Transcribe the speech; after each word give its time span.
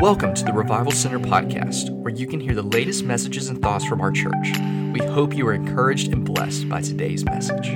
Welcome 0.00 0.32
to 0.34 0.44
the 0.44 0.52
Revival 0.52 0.92
Center 0.92 1.18
podcast, 1.18 1.90
where 1.90 2.14
you 2.14 2.28
can 2.28 2.38
hear 2.38 2.54
the 2.54 2.62
latest 2.62 3.02
messages 3.02 3.48
and 3.48 3.60
thoughts 3.60 3.84
from 3.84 4.00
our 4.00 4.12
church. 4.12 4.52
We 4.92 5.00
hope 5.00 5.34
you 5.34 5.44
are 5.48 5.52
encouraged 5.52 6.12
and 6.12 6.24
blessed 6.24 6.68
by 6.68 6.82
today's 6.82 7.24
message. 7.24 7.74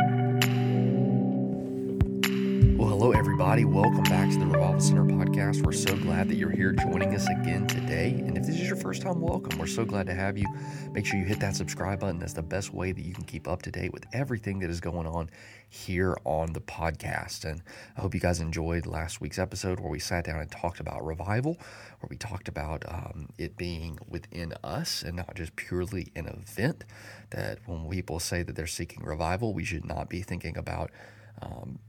Hello, 3.03 3.19
everybody. 3.19 3.65
Welcome 3.65 4.05
back 4.05 4.31
to 4.31 4.39
the 4.39 4.47
Revival 4.47 4.79
Center 4.79 5.03
podcast. 5.03 5.67
We're 5.67 5.73
so 5.73 5.97
glad 5.97 6.29
that 6.29 6.37
you're 6.37 6.53
here 6.53 6.71
joining 6.71 7.13
us 7.17 7.27
again 7.27 7.67
today. 7.67 8.11
And 8.11 8.39
if 8.39 8.47
this 8.47 8.55
is 8.55 8.69
your 8.69 8.77
first 8.77 9.03
time, 9.03 9.21
welcome. 9.21 9.59
We're 9.59 9.67
so 9.67 9.85
glad 9.85 10.07
to 10.07 10.15
have 10.15 10.39
you. 10.39 10.47
Make 10.93 11.05
sure 11.05 11.19
you 11.19 11.25
hit 11.25 11.41
that 11.41 11.57
subscribe 11.57 11.99
button. 11.99 12.21
That's 12.21 12.35
the 12.35 12.45
best 12.45 12.73
way 12.73 12.93
that 12.93 13.05
you 13.05 13.13
can 13.13 13.25
keep 13.25 13.49
up 13.49 13.63
to 13.63 13.73
date 13.73 13.93
with 13.93 14.05
everything 14.13 14.61
that 14.61 14.71
is 14.71 14.81
going 14.81 15.09
on 15.09 15.31
here 15.69 16.17
on 16.25 16.53
the 16.53 16.61
podcast. 16.61 17.45
And 17.45 17.61
I 17.97 18.03
hope 18.03 18.15
you 18.15 18.21
guys 18.21 18.39
enjoyed 18.39 18.87
last 18.87 19.21
week's 19.21 19.41
episode 19.41 19.81
where 19.81 19.91
we 19.91 19.99
sat 19.99 20.27
down 20.27 20.39
and 20.39 20.49
talked 20.49 20.79
about 20.79 21.05
revival, 21.05 21.55
where 21.99 22.09
we 22.09 22.17
talked 22.17 22.47
about 22.47 22.85
um, 22.87 23.31
it 23.37 23.57
being 23.57 23.99
within 24.09 24.55
us 24.63 25.03
and 25.03 25.17
not 25.17 25.35
just 25.35 25.57
purely 25.57 26.13
an 26.15 26.27
event. 26.29 26.85
That 27.31 27.59
when 27.67 27.91
people 27.91 28.21
say 28.21 28.45
that 28.45 28.55
they're 28.55 28.69
seeking 28.69 29.03
revival, 29.03 29.55
we 29.55 29.65
should 29.65 29.85
not 29.85 30.09
be 30.09 30.23
thinking 30.23 30.57
about. 30.57 30.93
Um, 31.41 31.81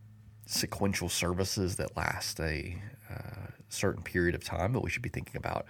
sequential 0.45 1.09
services 1.09 1.75
that 1.77 1.95
last 1.95 2.39
a 2.39 2.81
uh, 3.09 3.47
certain 3.69 4.03
period 4.03 4.35
of 4.35 4.43
time, 4.43 4.73
but 4.73 4.83
we 4.83 4.89
should 4.89 5.01
be 5.01 5.09
thinking 5.09 5.37
about 5.37 5.65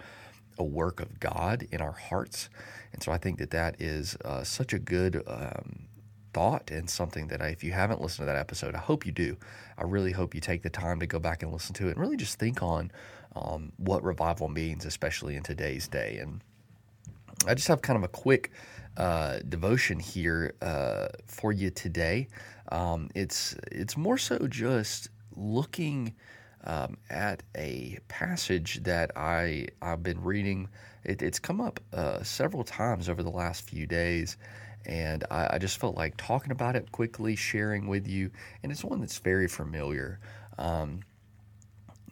a 0.58 0.64
work 0.64 1.00
of 1.00 1.20
God 1.20 1.66
in 1.70 1.80
our 1.80 1.92
hearts. 1.92 2.48
And 2.92 3.02
so 3.02 3.12
I 3.12 3.18
think 3.18 3.38
that 3.38 3.50
that 3.50 3.80
is 3.80 4.16
uh, 4.24 4.44
such 4.44 4.72
a 4.72 4.78
good 4.78 5.22
um, 5.26 5.88
thought 6.32 6.70
and 6.70 6.88
something 6.88 7.28
that 7.28 7.40
I, 7.40 7.48
if 7.48 7.64
you 7.64 7.72
haven't 7.72 8.00
listened 8.00 8.26
to 8.26 8.32
that 8.32 8.38
episode, 8.38 8.74
I 8.74 8.78
hope 8.78 9.06
you 9.06 9.12
do. 9.12 9.36
I 9.78 9.84
really 9.84 10.12
hope 10.12 10.34
you 10.34 10.40
take 10.40 10.62
the 10.62 10.70
time 10.70 11.00
to 11.00 11.06
go 11.06 11.18
back 11.18 11.42
and 11.42 11.52
listen 11.52 11.74
to 11.76 11.88
it 11.88 11.92
and 11.92 11.98
really 11.98 12.16
just 12.16 12.38
think 12.38 12.62
on 12.62 12.90
um, 13.34 13.72
what 13.78 14.02
revival 14.02 14.48
means, 14.48 14.84
especially 14.84 15.36
in 15.36 15.42
today's 15.42 15.88
day. 15.88 16.18
And 16.20 16.40
I 17.46 17.54
just 17.54 17.68
have 17.68 17.82
kind 17.82 17.96
of 17.96 18.04
a 18.04 18.08
quick 18.08 18.50
uh, 18.96 19.38
devotion 19.48 19.98
here 19.98 20.54
uh, 20.62 21.08
for 21.26 21.52
you 21.52 21.70
today. 21.70 22.28
Um, 22.70 23.10
it's 23.14 23.56
it's 23.70 23.96
more 23.96 24.18
so 24.18 24.46
just 24.48 25.08
looking 25.36 26.14
um, 26.64 26.96
at 27.10 27.42
a 27.56 27.98
passage 28.08 28.82
that 28.84 29.10
I 29.16 29.68
I've 29.82 30.02
been 30.02 30.22
reading. 30.22 30.68
It, 31.04 31.22
it's 31.22 31.38
come 31.38 31.60
up 31.60 31.80
uh, 31.92 32.22
several 32.22 32.64
times 32.64 33.08
over 33.08 33.22
the 33.22 33.30
last 33.30 33.68
few 33.68 33.86
days, 33.86 34.38
and 34.86 35.24
I, 35.30 35.54
I, 35.54 35.58
just 35.58 35.78
felt 35.78 35.96
like 35.96 36.16
talking 36.16 36.50
about 36.50 36.76
it 36.76 36.90
quickly, 36.92 37.36
sharing 37.36 37.86
with 37.86 38.08
you. 38.08 38.30
And 38.62 38.72
it's 38.72 38.82
one 38.82 39.00
that's 39.00 39.18
very 39.18 39.46
familiar. 39.46 40.18
Um, 40.58 41.00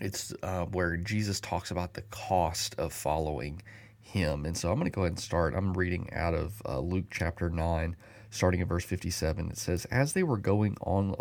it's 0.00 0.34
uh, 0.42 0.66
where 0.66 0.98
Jesus 0.98 1.40
talks 1.40 1.70
about 1.70 1.94
the 1.94 2.02
cost 2.10 2.74
of 2.78 2.92
following 2.92 3.62
Him, 4.00 4.44
and 4.44 4.56
so 4.56 4.70
I'm 4.70 4.78
going 4.78 4.90
to 4.90 4.94
go 4.94 5.02
ahead 5.02 5.12
and 5.12 5.20
start. 5.20 5.54
I'm 5.54 5.72
reading 5.72 6.10
out 6.12 6.34
of 6.34 6.60
uh, 6.66 6.80
Luke 6.80 7.06
chapter 7.10 7.48
nine 7.48 7.96
starting 8.32 8.62
at 8.62 8.66
verse 8.66 8.84
57. 8.84 9.50
It 9.50 9.58
says, 9.58 9.84
As 9.86 10.14
they 10.14 10.22
were 10.22 10.38
going 10.38 10.76
on 10.80 11.14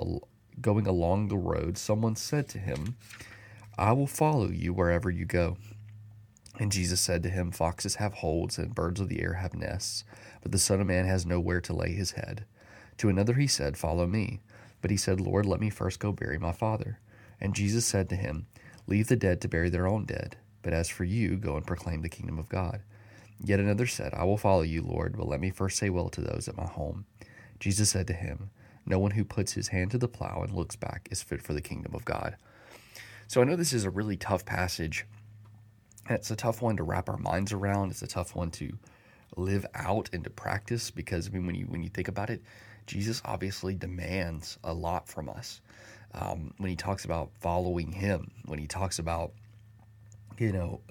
going 0.60 0.88
along 0.88 1.28
the 1.28 1.38
road, 1.38 1.78
someone 1.78 2.16
said 2.16 2.48
to 2.50 2.58
him, 2.58 2.96
I 3.78 3.92
will 3.92 4.08
follow 4.08 4.50
you 4.50 4.74
wherever 4.74 5.10
you 5.10 5.26
go. 5.26 5.58
And 6.60 6.72
Jesus 6.72 7.02
said 7.02 7.22
to 7.24 7.30
him, 7.30 7.52
Foxes 7.52 7.96
have 7.96 8.16
holes, 8.16 8.58
and 8.58 8.76
birds 8.76 9.00
of 9.00 9.10
the 9.10 9.22
air 9.22 9.34
have 9.34 9.54
nests, 9.54 10.04
but 10.42 10.52
the 10.52 10.60
Son 10.60 10.82
of 10.82 10.88
Man 10.88 11.06
has 11.06 11.26
nowhere 11.26 11.62
to 11.62 11.74
lay 11.74 11.92
his 11.92 12.12
head. 12.12 12.46
To 12.98 13.10
another 13.10 13.34
he 13.34 13.48
said, 13.48 13.78
Follow 13.78 14.08
me. 14.08 14.42
But 14.82 14.92
he 14.92 14.98
said, 14.98 15.22
Lord, 15.22 15.46
let 15.46 15.60
me 15.60 15.70
first 15.70 16.00
go 16.00 16.12
bury 16.12 16.40
my 16.40 16.52
father. 16.52 17.00
And 17.40 17.56
Jesus 17.56 17.86
said 17.86 18.10
to 18.10 18.16
him, 18.16 18.48
Leave 18.88 19.08
the 19.08 19.16
dead 19.16 19.42
to 19.42 19.48
bury 19.48 19.70
their 19.70 19.88
own 19.88 20.06
dead, 20.06 20.38
but 20.62 20.74
as 20.74 20.90
for 20.90 21.04
you, 21.04 21.38
go 21.38 21.56
and 21.56 21.66
proclaim 21.66 22.02
the 22.02 22.10
kingdom 22.10 22.40
of 22.40 22.50
God. 22.50 22.82
Yet 23.44 23.60
another 23.60 23.88
said, 23.88 24.14
I 24.14 24.24
will 24.24 24.38
follow 24.38 24.62
you, 24.62 24.82
Lord, 24.82 25.18
but 25.18 25.28
let 25.28 25.40
me 25.40 25.50
first 25.50 25.78
say 25.78 25.90
well 25.90 26.10
to 26.10 26.22
those 26.22 26.48
at 26.48 26.58
my 26.58 26.66
home. 26.66 27.06
Jesus 27.60 27.90
said 27.90 28.08
to 28.08 28.14
him, 28.14 28.52
No 28.86 29.00
one 29.00 29.12
who 29.12 29.26
puts 29.26 29.54
his 29.54 29.70
hand 29.70 29.92
to 29.92 29.98
the 29.98 30.08
plow 30.08 30.42
and 30.44 30.54
looks 30.54 30.76
back 30.76 31.08
is 31.12 31.24
fit 31.24 31.42
for 31.42 31.54
the 31.54 31.62
kingdom 31.62 31.96
of 31.96 32.06
God. 32.06 32.36
So 33.28 33.42
I 33.42 33.46
know 33.46 33.56
this 33.56 33.74
is 33.74 33.86
a 33.86 33.90
really 33.90 34.18
tough 34.18 34.46
passage. 34.46 35.06
It's 36.10 36.32
a 36.32 36.36
tough 36.36 36.62
one 36.62 36.78
to 36.78 36.84
wrap 36.84 37.10
our 37.10 37.18
minds 37.18 37.54
around. 37.54 37.92
It's 37.92 38.02
a 38.02 38.08
tough 38.08 38.36
one 38.36 38.52
to 38.52 38.78
live 39.38 39.66
out 39.74 40.10
and 40.14 40.24
to 40.24 40.30
practice 40.30 40.92
because 40.92 41.28
I 41.28 41.32
mean, 41.32 41.46
when 41.46 41.56
you 41.56 41.66
when 41.66 41.84
you 41.84 41.90
think 41.90 42.08
about 42.08 42.30
it, 42.30 42.42
Jesus 42.86 43.22
obviously 43.26 43.76
demands 43.76 44.58
a 44.64 44.74
lot 44.74 45.08
from 45.08 45.30
us. 45.30 45.62
Um, 46.14 46.54
when 46.58 46.70
he 46.70 46.76
talks 46.76 47.06
about 47.06 47.32
following 47.40 47.92
him, 47.92 48.32
when 48.46 48.60
he 48.60 48.68
talks 48.68 49.00
about 49.00 49.32
you 50.38 50.52
know 50.52 50.82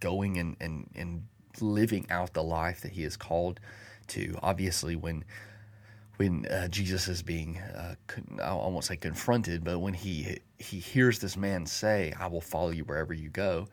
going 0.00 0.38
and 0.38 0.56
and 0.60 0.88
and 0.94 1.26
living 1.62 2.06
out 2.10 2.32
the 2.32 2.42
life 2.42 2.80
that 2.82 2.92
he 2.92 3.04
is 3.04 3.16
called 3.16 3.60
to. 4.08 4.38
Obviously, 4.42 4.96
when 4.96 5.24
when 6.16 6.46
uh, 6.46 6.66
Jesus 6.68 7.08
is 7.08 7.22
being, 7.22 7.58
uh, 7.58 7.94
I 8.42 8.54
won't 8.54 8.84
say 8.84 8.96
confronted, 8.96 9.64
but 9.64 9.80
when 9.80 9.92
he 9.94 10.38
he 10.58 10.78
hears 10.78 11.18
this 11.18 11.36
man 11.36 11.66
say, 11.66 12.14
"I 12.18 12.26
will 12.28 12.40
follow 12.40 12.70
you 12.70 12.84
wherever 12.84 13.12
you 13.12 13.28
go," 13.28 13.68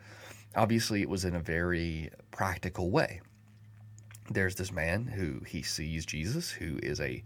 obviously 0.56 1.02
it 1.02 1.10
was 1.10 1.26
in 1.26 1.36
a 1.36 1.40
very 1.40 2.10
practical 2.32 2.92
way. 2.92 3.22
There's 4.30 4.56
this 4.56 4.72
man 4.72 5.08
who 5.08 5.42
he 5.46 5.62
sees 5.62 6.06
Jesus, 6.06 6.52
who 6.52 6.80
is 6.82 7.00
a 7.02 7.24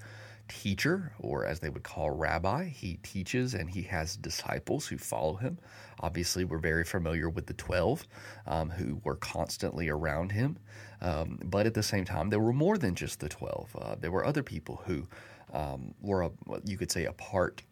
teacher, 0.48 1.14
or 1.20 1.46
as 1.46 1.60
they 1.60 1.70
would 1.70 1.84
call 1.84 2.12
rabbi. 2.12 2.66
He 2.66 2.96
teaches 3.04 3.54
and 3.54 3.70
he 3.70 3.84
has 3.84 4.16
disciples 4.16 4.88
who 4.88 4.98
follow 4.98 5.36
him. 5.36 5.60
Obviously, 6.00 6.44
we're 6.44 6.58
very 6.58 6.84
familiar 6.84 7.30
with 7.30 7.48
the 7.48 7.54
12 7.54 8.06
um, 8.46 8.70
who 8.70 9.02
were 9.04 9.16
constantly 9.16 9.90
around 9.90 10.32
him. 10.32 10.58
Um, 11.02 11.40
but 11.44 11.66
at 11.66 11.74
the 11.74 11.84
same 11.84 12.06
time, 12.06 12.30
there 12.30 12.40
were 12.40 12.54
more 12.54 12.78
than 12.78 12.96
just 12.96 13.20
the 13.20 13.30
12. 13.30 13.76
Uh, 13.76 13.96
there 14.00 14.12
were 14.12 14.26
other 14.26 14.44
people 14.44 14.82
who 14.86 15.08
um, 15.54 15.94
were, 16.02 16.24
a, 16.24 16.32
you 16.66 16.78
could 16.78 16.92
say, 16.92 17.06
a 17.06 17.14
part 17.14 17.64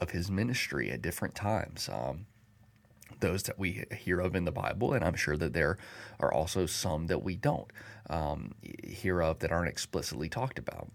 of 0.00 0.10
his 0.10 0.30
ministry 0.30 0.90
at 0.90 1.02
different 1.02 1.34
times 1.34 1.88
um, 1.92 2.26
those 3.20 3.42
that 3.44 3.58
we 3.58 3.84
hear 3.96 4.20
of 4.20 4.36
in 4.36 4.44
the 4.44 4.52
Bible, 4.52 4.92
and 4.92 5.04
I'm 5.04 5.14
sure 5.14 5.36
that 5.36 5.52
there 5.52 5.78
are 6.20 6.32
also 6.32 6.66
some 6.66 7.06
that 7.08 7.22
we 7.22 7.36
don't 7.36 7.70
um, 8.08 8.52
hear 8.84 9.20
of 9.20 9.40
that 9.40 9.50
aren't 9.50 9.68
explicitly 9.68 10.28
talked 10.28 10.58
about. 10.58 10.88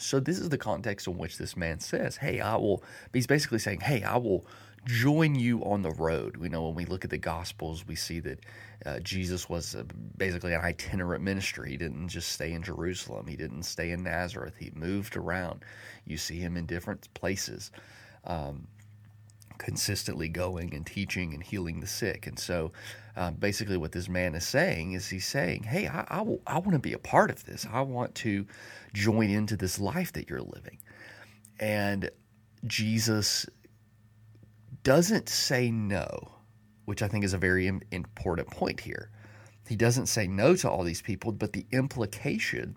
So 0.00 0.18
this 0.18 0.38
is 0.38 0.48
the 0.48 0.58
context 0.58 1.06
in 1.06 1.18
which 1.18 1.38
this 1.38 1.56
man 1.56 1.80
says, 1.80 2.16
"Hey, 2.16 2.40
I 2.40 2.56
will." 2.56 2.82
He's 3.12 3.26
basically 3.26 3.58
saying, 3.58 3.80
"Hey, 3.80 4.02
I 4.02 4.16
will 4.16 4.46
join 4.86 5.34
you 5.34 5.62
on 5.64 5.82
the 5.82 5.90
road." 5.92 6.36
We 6.36 6.48
know 6.48 6.64
when 6.64 6.74
we 6.74 6.86
look 6.86 7.04
at 7.04 7.10
the 7.10 7.18
Gospels, 7.18 7.86
we 7.86 7.94
see 7.94 8.20
that 8.20 8.40
uh, 8.86 9.00
Jesus 9.00 9.48
was 9.48 9.74
uh, 9.74 9.84
basically 10.16 10.54
an 10.54 10.62
itinerant 10.62 11.22
ministry. 11.22 11.70
He 11.70 11.76
didn't 11.76 12.08
just 12.08 12.32
stay 12.32 12.52
in 12.52 12.62
Jerusalem. 12.62 13.26
He 13.26 13.36
didn't 13.36 13.64
stay 13.64 13.90
in 13.90 14.02
Nazareth. 14.02 14.54
He 14.58 14.70
moved 14.74 15.16
around. 15.16 15.64
You 16.06 16.16
see 16.16 16.38
him 16.38 16.56
in 16.56 16.66
different 16.66 17.12
places. 17.14 17.70
Um, 18.24 18.66
consistently 19.60 20.28
going 20.28 20.74
and 20.74 20.86
teaching 20.86 21.34
and 21.34 21.42
healing 21.42 21.80
the 21.80 21.86
sick. 21.86 22.26
And 22.26 22.38
so, 22.38 22.72
uh, 23.14 23.30
basically, 23.30 23.76
what 23.76 23.92
this 23.92 24.08
man 24.08 24.34
is 24.34 24.46
saying 24.46 24.92
is 24.92 25.08
he's 25.08 25.26
saying, 25.26 25.64
"Hey, 25.64 25.86
I, 25.86 26.04
I, 26.08 26.22
will, 26.22 26.40
I 26.46 26.58
want 26.58 26.72
to 26.72 26.78
be 26.78 26.94
a 26.94 26.98
part 26.98 27.30
of 27.30 27.44
this. 27.44 27.66
I 27.70 27.82
want 27.82 28.14
to 28.16 28.46
join 28.94 29.28
into 29.28 29.56
this 29.56 29.78
life 29.78 30.12
that 30.14 30.28
you're 30.28 30.40
living." 30.40 30.78
And 31.60 32.10
Jesus 32.66 33.46
doesn't 34.82 35.28
say 35.28 35.70
no, 35.70 36.32
which 36.86 37.02
I 37.02 37.08
think 37.08 37.24
is 37.24 37.34
a 37.34 37.38
very 37.38 37.66
important 37.92 38.50
point 38.50 38.80
here. 38.80 39.10
He 39.68 39.76
doesn't 39.76 40.06
say 40.06 40.26
no 40.26 40.56
to 40.56 40.70
all 40.70 40.82
these 40.82 41.02
people, 41.02 41.32
but 41.32 41.52
the 41.52 41.66
implication 41.70 42.76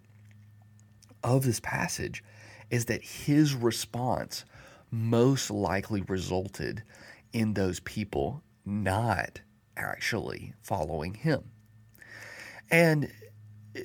of 1.23 1.45
this 1.45 1.61
passage 1.61 2.23
is 2.69 2.85
that 2.85 3.01
his 3.01 3.55
response 3.55 4.43
most 4.93 5.49
likely 5.49 6.01
resulted 6.01 6.83
in 7.33 7.55
those 7.55 7.79
people 7.79 8.43
not 8.63 9.41
actually 9.75 10.53
following 10.61 11.15
him. 11.15 11.43
And, 12.69 13.11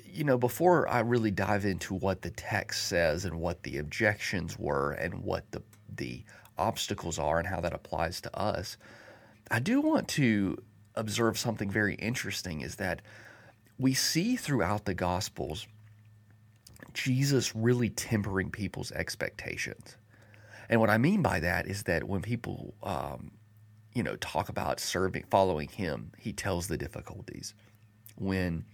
you 0.04 0.22
know, 0.24 0.36
before 0.36 0.86
I 0.86 1.00
really 1.00 1.30
dive 1.30 1.64
into 1.64 1.94
what 1.94 2.20
the 2.20 2.30
text 2.30 2.88
says 2.88 3.24
and 3.24 3.40
what 3.40 3.62
the 3.62 3.78
objections 3.78 4.58
were 4.58 4.92
and 4.92 5.22
what 5.24 5.50
the, 5.50 5.62
the 5.96 6.24
obstacles 6.58 7.18
are 7.18 7.38
and 7.38 7.48
how 7.48 7.62
that 7.62 7.72
applies 7.72 8.20
to 8.20 8.38
us, 8.38 8.76
I 9.50 9.60
do 9.60 9.80
want 9.80 10.08
to 10.08 10.58
observe 10.94 11.38
something 11.38 11.70
very 11.70 11.94
interesting 11.94 12.60
is 12.60 12.76
that 12.76 13.00
we 13.78 13.94
see 13.94 14.36
throughout 14.36 14.84
the 14.84 14.94
Gospels 14.94 15.66
Jesus 16.92 17.56
really 17.56 17.88
tempering 17.88 18.50
people's 18.50 18.92
expectations. 18.92 19.96
And 20.68 20.80
what 20.80 20.90
I 20.90 20.98
mean 20.98 21.22
by 21.22 21.40
that 21.40 21.66
is 21.66 21.84
that 21.84 22.04
when 22.04 22.22
people, 22.22 22.74
um, 22.82 23.32
you 23.94 24.02
know, 24.02 24.16
talk 24.16 24.48
about 24.48 24.80
serving, 24.80 25.24
following 25.30 25.68
him, 25.68 26.12
he 26.18 26.32
tells 26.32 26.68
the 26.68 26.76
difficulties. 26.76 27.54
When 28.16 28.64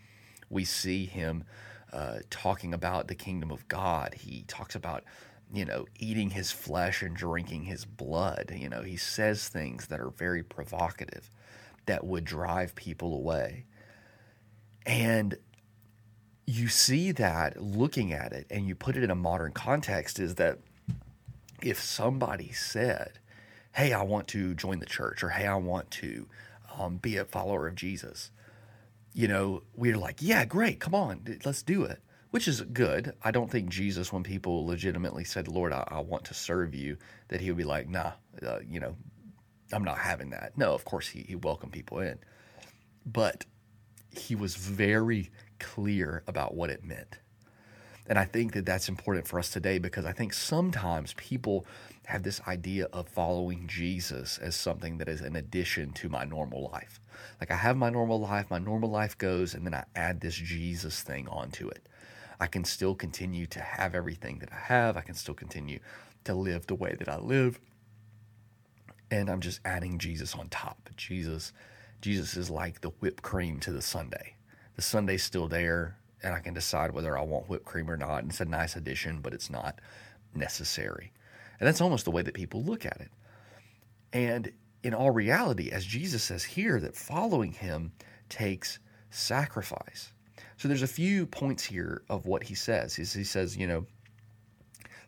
we 0.50 0.64
see 0.64 1.06
him 1.06 1.44
uh, 1.92 2.18
talking 2.30 2.74
about 2.74 3.08
the 3.08 3.14
kingdom 3.14 3.50
of 3.50 3.66
God, 3.68 4.14
he 4.14 4.44
talks 4.48 4.74
about, 4.74 5.04
you 5.52 5.64
know, 5.64 5.86
eating 5.98 6.30
his 6.30 6.50
flesh 6.50 7.02
and 7.02 7.16
drinking 7.16 7.64
his 7.64 7.84
blood. 7.84 8.52
You 8.56 8.68
know, 8.68 8.82
he 8.82 8.96
says 8.96 9.48
things 9.48 9.86
that 9.88 10.00
are 10.00 10.10
very 10.10 10.42
provocative. 10.42 11.30
that 11.86 12.04
would 12.04 12.24
drive 12.24 12.74
people 12.74 13.14
away. 13.14 13.66
And 14.86 15.36
you 16.46 16.68
see 16.68 17.12
that 17.12 17.62
looking 17.62 18.12
at 18.12 18.32
it 18.32 18.46
and 18.50 18.66
you 18.66 18.74
put 18.74 18.96
it 18.96 19.02
in 19.04 19.10
a 19.10 19.14
modern 19.14 19.52
context 19.52 20.18
is 20.18 20.34
that 20.36 20.58
if 21.62 21.80
somebody 21.82 22.52
said, 22.52 23.18
Hey, 23.74 23.92
I 23.92 24.02
want 24.02 24.28
to 24.28 24.54
join 24.54 24.78
the 24.78 24.86
church, 24.86 25.22
or 25.22 25.30
Hey, 25.30 25.46
I 25.46 25.56
want 25.56 25.90
to 25.92 26.28
um, 26.78 26.96
be 26.96 27.16
a 27.16 27.24
follower 27.24 27.66
of 27.66 27.74
Jesus, 27.74 28.30
you 29.12 29.28
know, 29.28 29.62
we're 29.74 29.96
like, 29.96 30.16
Yeah, 30.20 30.44
great, 30.44 30.80
come 30.80 30.94
on, 30.94 31.38
let's 31.44 31.62
do 31.62 31.84
it, 31.84 32.00
which 32.30 32.48
is 32.48 32.60
good. 32.60 33.14
I 33.22 33.30
don't 33.30 33.50
think 33.50 33.68
Jesus, 33.68 34.12
when 34.12 34.22
people 34.22 34.66
legitimately 34.66 35.24
said, 35.24 35.48
Lord, 35.48 35.72
I, 35.72 35.84
I 35.88 36.00
want 36.00 36.24
to 36.26 36.34
serve 36.34 36.74
you, 36.74 36.96
that 37.28 37.40
he 37.40 37.50
would 37.50 37.58
be 37.58 37.64
like, 37.64 37.88
Nah, 37.88 38.12
uh, 38.44 38.60
you 38.68 38.80
know, 38.80 38.96
I'm 39.72 39.84
not 39.84 39.98
having 39.98 40.30
that. 40.30 40.56
No, 40.56 40.74
of 40.74 40.84
course, 40.84 41.08
he, 41.08 41.22
he 41.22 41.34
welcomed 41.34 41.72
people 41.72 42.00
in. 42.00 42.18
But 43.06 43.44
he 44.10 44.34
was 44.34 44.56
very 44.56 45.30
clear 45.58 46.22
about 46.26 46.54
what 46.54 46.70
it 46.70 46.84
meant. 46.84 47.18
And 48.06 48.18
I 48.18 48.24
think 48.24 48.52
that 48.52 48.66
that's 48.66 48.88
important 48.88 49.26
for 49.26 49.38
us 49.38 49.50
today 49.50 49.78
because 49.78 50.04
I 50.04 50.12
think 50.12 50.34
sometimes 50.34 51.14
people 51.14 51.66
have 52.06 52.22
this 52.22 52.40
idea 52.46 52.86
of 52.92 53.08
following 53.08 53.66
Jesus 53.66 54.38
as 54.38 54.54
something 54.54 54.98
that 54.98 55.08
is 55.08 55.22
an 55.22 55.36
addition 55.36 55.92
to 55.94 56.08
my 56.10 56.24
normal 56.24 56.70
life. 56.70 57.00
Like 57.40 57.50
I 57.50 57.56
have 57.56 57.76
my 57.76 57.88
normal 57.88 58.20
life, 58.20 58.50
my 58.50 58.58
normal 58.58 58.90
life 58.90 59.16
goes, 59.16 59.54
and 59.54 59.64
then 59.64 59.74
I 59.74 59.84
add 59.96 60.20
this 60.20 60.34
Jesus 60.34 61.02
thing 61.02 61.26
onto 61.28 61.68
it. 61.68 61.88
I 62.38 62.46
can 62.46 62.64
still 62.64 62.94
continue 62.94 63.46
to 63.46 63.60
have 63.60 63.94
everything 63.94 64.38
that 64.40 64.52
I 64.52 64.58
have, 64.66 64.96
I 64.96 65.00
can 65.00 65.14
still 65.14 65.34
continue 65.34 65.78
to 66.24 66.34
live 66.34 66.66
the 66.66 66.74
way 66.74 66.94
that 66.98 67.08
I 67.08 67.16
live. 67.18 67.58
And 69.10 69.30
I'm 69.30 69.40
just 69.40 69.60
adding 69.64 69.98
Jesus 69.98 70.34
on 70.34 70.48
top. 70.48 70.90
Jesus 70.96 71.52
Jesus 72.00 72.36
is 72.36 72.50
like 72.50 72.82
the 72.82 72.90
whipped 72.90 73.22
cream 73.22 73.60
to 73.60 73.72
the 73.72 73.80
sundae. 73.80 74.34
The 74.76 74.82
sundae's 74.82 75.22
still 75.22 75.48
there, 75.48 75.96
and 76.24 76.34
I 76.34 76.40
can 76.40 76.54
decide 76.54 76.92
whether 76.92 77.16
I 77.16 77.22
want 77.22 77.48
whipped 77.48 77.66
cream 77.66 77.90
or 77.90 77.96
not. 77.96 78.22
And 78.22 78.30
It's 78.30 78.40
a 78.40 78.46
nice 78.46 78.74
addition, 78.74 79.20
but 79.20 79.34
it's 79.34 79.50
not 79.50 79.78
necessary. 80.34 81.12
And 81.60 81.68
that's 81.68 81.80
almost 81.82 82.06
the 82.06 82.10
way 82.10 82.22
that 82.22 82.34
people 82.34 82.64
look 82.64 82.84
at 82.84 83.00
it. 83.00 83.10
And 84.12 84.52
in 84.82 84.94
all 84.94 85.10
reality, 85.10 85.70
as 85.70 85.84
Jesus 85.84 86.22
says 86.22 86.44
here, 86.44 86.80
that 86.80 86.96
following 86.96 87.52
him 87.52 87.92
takes 88.28 88.78
sacrifice. 89.10 90.12
So 90.56 90.66
there's 90.66 90.82
a 90.82 90.88
few 90.88 91.26
points 91.26 91.64
here 91.64 92.02
of 92.08 92.26
what 92.26 92.44
he 92.44 92.54
says. 92.54 92.94
He 92.96 93.04
says, 93.04 93.56
you 93.56 93.66
know, 93.66 93.86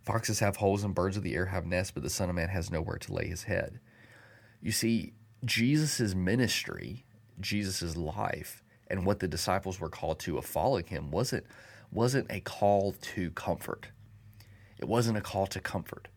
foxes 0.04 0.40
have 0.40 0.56
holes 0.56 0.84
and 0.84 0.94
birds 0.94 1.16
of 1.16 1.22
the 1.22 1.34
air 1.34 1.46
have 1.46 1.66
nests, 1.66 1.92
but 1.92 2.02
the 2.02 2.10
Son 2.10 2.28
of 2.28 2.36
Man 2.36 2.48
has 2.48 2.70
nowhere 2.70 2.98
to 2.98 3.12
lay 3.12 3.26
his 3.26 3.44
head. 3.44 3.80
You 4.60 4.72
see, 4.72 5.14
Jesus' 5.44 6.14
ministry, 6.14 7.04
Jesus' 7.40 7.96
life, 7.96 8.62
and 8.88 9.04
what 9.04 9.20
the 9.20 9.28
disciples 9.28 9.80
were 9.80 9.88
called 9.88 10.18
to 10.20 10.38
of 10.38 10.44
following 10.44 10.86
him 10.86 11.10
wasn't 11.10 11.44
wasn't 11.92 12.30
a 12.30 12.40
call 12.40 12.94
to 13.00 13.30
comfort. 13.30 13.88
It 14.78 14.86
wasn't 14.86 15.18
a 15.18 15.20
call 15.20 15.46
to 15.48 15.60
comfort. 15.60 16.08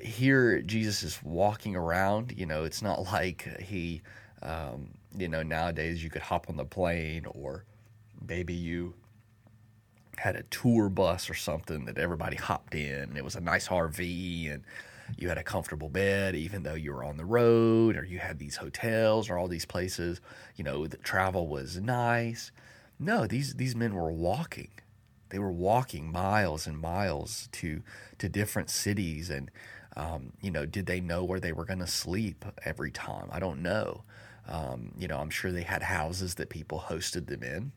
Here, 0.00 0.62
Jesus 0.62 1.02
is 1.02 1.20
walking 1.22 1.74
around. 1.74 2.34
You 2.36 2.46
know, 2.46 2.64
it's 2.64 2.82
not 2.82 3.02
like 3.12 3.60
he, 3.60 4.02
um, 4.42 4.90
you 5.16 5.28
know, 5.28 5.42
nowadays 5.42 6.02
you 6.04 6.10
could 6.10 6.22
hop 6.22 6.48
on 6.48 6.56
the 6.56 6.64
plane 6.64 7.26
or 7.26 7.64
maybe 8.26 8.54
you 8.54 8.94
had 10.18 10.36
a 10.36 10.42
tour 10.44 10.88
bus 10.88 11.28
or 11.28 11.34
something 11.34 11.84
that 11.84 11.98
everybody 11.98 12.36
hopped 12.36 12.74
in 12.74 13.02
and 13.02 13.18
it 13.18 13.24
was 13.24 13.36
a 13.36 13.40
nice 13.40 13.68
RV 13.68 14.52
and 14.52 14.64
you 15.16 15.28
had 15.28 15.38
a 15.38 15.42
comfortable 15.42 15.88
bed 15.88 16.34
even 16.34 16.62
though 16.62 16.74
you 16.74 16.92
were 16.92 17.04
on 17.04 17.16
the 17.16 17.24
road 17.24 17.96
or 17.96 18.04
you 18.04 18.18
had 18.18 18.38
these 18.38 18.56
hotels 18.56 19.28
or 19.28 19.38
all 19.38 19.48
these 19.48 19.64
places 19.64 20.20
you 20.56 20.64
know 20.64 20.86
the 20.86 20.96
travel 20.98 21.46
was 21.48 21.78
nice. 21.80 22.50
No 22.98 23.26
these 23.26 23.54
these 23.54 23.76
men 23.76 23.94
were 23.94 24.10
walking. 24.12 24.70
They 25.30 25.38
were 25.38 25.52
walking 25.52 26.10
miles 26.10 26.66
and 26.66 26.78
miles 26.78 27.48
to 27.52 27.82
to 28.18 28.28
different 28.28 28.70
cities 28.70 29.30
and 29.30 29.50
um, 29.96 30.32
you 30.42 30.50
know 30.50 30.66
did 30.66 30.86
they 30.86 31.00
know 31.00 31.24
where 31.24 31.40
they 31.40 31.52
were 31.52 31.64
going 31.64 31.80
to 31.80 31.86
sleep 31.86 32.44
every 32.64 32.90
time? 32.90 33.28
I 33.30 33.38
don't 33.40 33.62
know. 33.62 34.02
Um, 34.48 34.92
you 34.96 35.08
know 35.08 35.18
i'm 35.18 35.30
sure 35.30 35.50
they 35.50 35.62
had 35.64 35.82
houses 35.82 36.36
that 36.36 36.50
people 36.50 36.84
hosted 36.86 37.26
them 37.26 37.42
in 37.42 37.72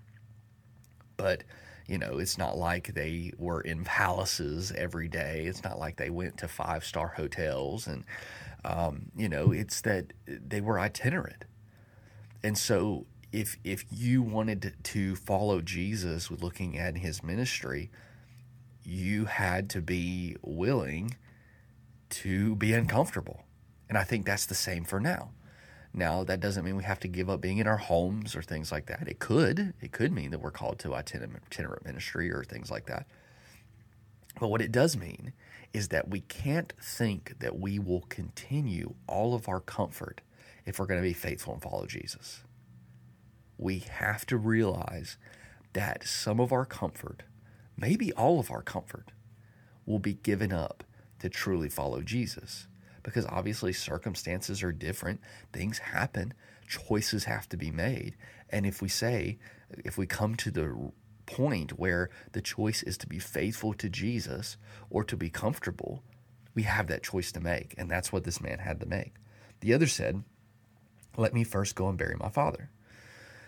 but 1.18 1.44
you 1.90 1.98
know, 1.98 2.20
it's 2.20 2.38
not 2.38 2.56
like 2.56 2.94
they 2.94 3.32
were 3.40 3.62
in 3.62 3.84
palaces 3.84 4.72
every 4.72 5.08
day. 5.08 5.46
It's 5.48 5.64
not 5.64 5.80
like 5.80 5.98
they 5.98 6.12
went 6.12 6.38
to 6.38 6.48
five 6.48 6.86
star 6.86 7.08
hotels. 7.08 7.88
And, 7.88 8.06
um, 8.64 9.12
you 9.18 9.28
know, 9.28 9.52
it's 9.52 9.82
that 9.82 10.14
they 10.28 10.62
were 10.62 10.80
itinerant. 10.80 11.46
And 12.44 12.56
so 12.56 13.08
if, 13.32 13.58
if 13.64 13.86
you 13.92 14.22
wanted 14.22 14.76
to 14.84 15.16
follow 15.16 15.62
Jesus 15.62 16.30
with 16.30 16.44
looking 16.44 16.78
at 16.78 16.98
his 16.98 17.24
ministry, 17.24 17.90
you 18.84 19.26
had 19.26 19.68
to 19.72 19.82
be 19.82 20.38
willing 20.44 21.16
to 22.10 22.56
be 22.56 22.74
uncomfortable. 22.74 23.42
And 23.90 23.98
I 23.98 24.04
think 24.04 24.28
that's 24.28 24.46
the 24.46 24.56
same 24.56 24.84
for 24.84 25.00
now. 25.00 25.32
Now, 25.94 26.24
that 26.24 26.40
doesn't 26.40 26.64
mean 26.64 26.76
we 26.76 26.84
have 26.84 27.00
to 27.00 27.08
give 27.08 27.30
up 27.30 27.42
being 27.42 27.58
in 27.58 27.68
our 27.68 27.78
homes 27.78 28.36
or 28.36 28.42
things 28.42 28.72
like 28.72 28.86
that. 28.88 29.08
It 29.08 29.20
could. 29.20 29.74
It 29.82 29.92
could 29.92 30.12
mean 30.12 30.32
that 30.32 30.40
we're 30.42 30.52
called 30.52 30.80
to 30.80 30.94
itinerant 30.94 31.86
ministry 31.86 32.32
or 32.32 32.44
things 32.44 32.70
like 32.70 32.86
that. 32.86 33.08
But 34.40 34.50
what 34.50 34.62
it 34.62 34.72
does 34.72 34.96
mean 34.96 35.34
is 35.74 35.90
that 35.90 36.08
we 36.10 36.22
can't 36.22 36.74
think 36.82 37.40
that 37.40 37.60
we 37.60 37.80
will 37.80 38.02
continue 38.10 38.94
all 39.08 39.34
of 39.34 39.50
our 39.50 39.60
comfort 39.60 40.22
if 40.66 40.80
we're 40.80 40.86
going 40.86 41.02
to 41.02 41.08
be 41.08 41.14
faithful 41.14 41.54
and 41.54 41.62
follow 41.62 41.86
Jesus. 41.86 42.44
We 43.58 43.80
have 43.80 44.26
to 44.28 44.38
realize 44.38 45.18
that 45.74 46.08
some 46.08 46.40
of 46.40 46.52
our 46.52 46.66
comfort, 46.66 47.24
maybe 47.76 48.14
all 48.14 48.40
of 48.40 48.52
our 48.52 48.62
comfort, 48.62 49.12
will 49.86 50.00
be 50.00 50.14
given 50.14 50.54
up 50.54 50.84
to 51.20 51.30
truly 51.30 51.68
follow 51.68 52.02
Jesus 52.02 52.68
because 53.04 53.26
obviously 53.26 53.74
circumstances 53.74 54.64
are 54.64 54.72
different, 54.72 55.22
things 55.54 55.80
happen, 55.80 56.34
choices 56.68 57.26
have 57.26 57.48
to 57.50 57.58
be 57.58 57.72
made. 57.72 58.16
And 58.50 58.66
if 58.66 58.82
we 58.82 58.90
say, 58.90 59.38
if 59.86 59.98
we 59.98 60.06
come 60.06 60.36
to 60.36 60.52
the 60.52 60.92
point 61.26 61.78
where 61.78 62.10
the 62.32 62.42
choice 62.42 62.82
is 62.84 62.98
to 62.98 63.08
be 63.08 63.20
faithful 63.20 63.74
to 63.76 63.90
Jesus 63.90 64.58
or 64.90 65.04
to 65.04 65.16
be 65.16 65.30
comfortable, 65.30 66.04
we 66.56 66.64
have 66.64 66.88
that 66.88 67.04
choice 67.04 67.32
to 67.32 67.40
make. 67.40 67.76
And 67.78 67.90
that's 67.90 68.12
what 68.12 68.24
this 68.24 68.42
man 68.42 68.60
had 68.60 68.80
to 68.80 68.86
make. 68.86 69.14
The 69.62 69.74
other 69.74 69.88
said, 69.88 70.24
Let 71.18 71.34
me 71.34 71.44
first 71.44 71.76
go 71.76 71.88
and 71.88 71.98
bury 71.98 72.16
my 72.16 72.30
father. 72.30 72.70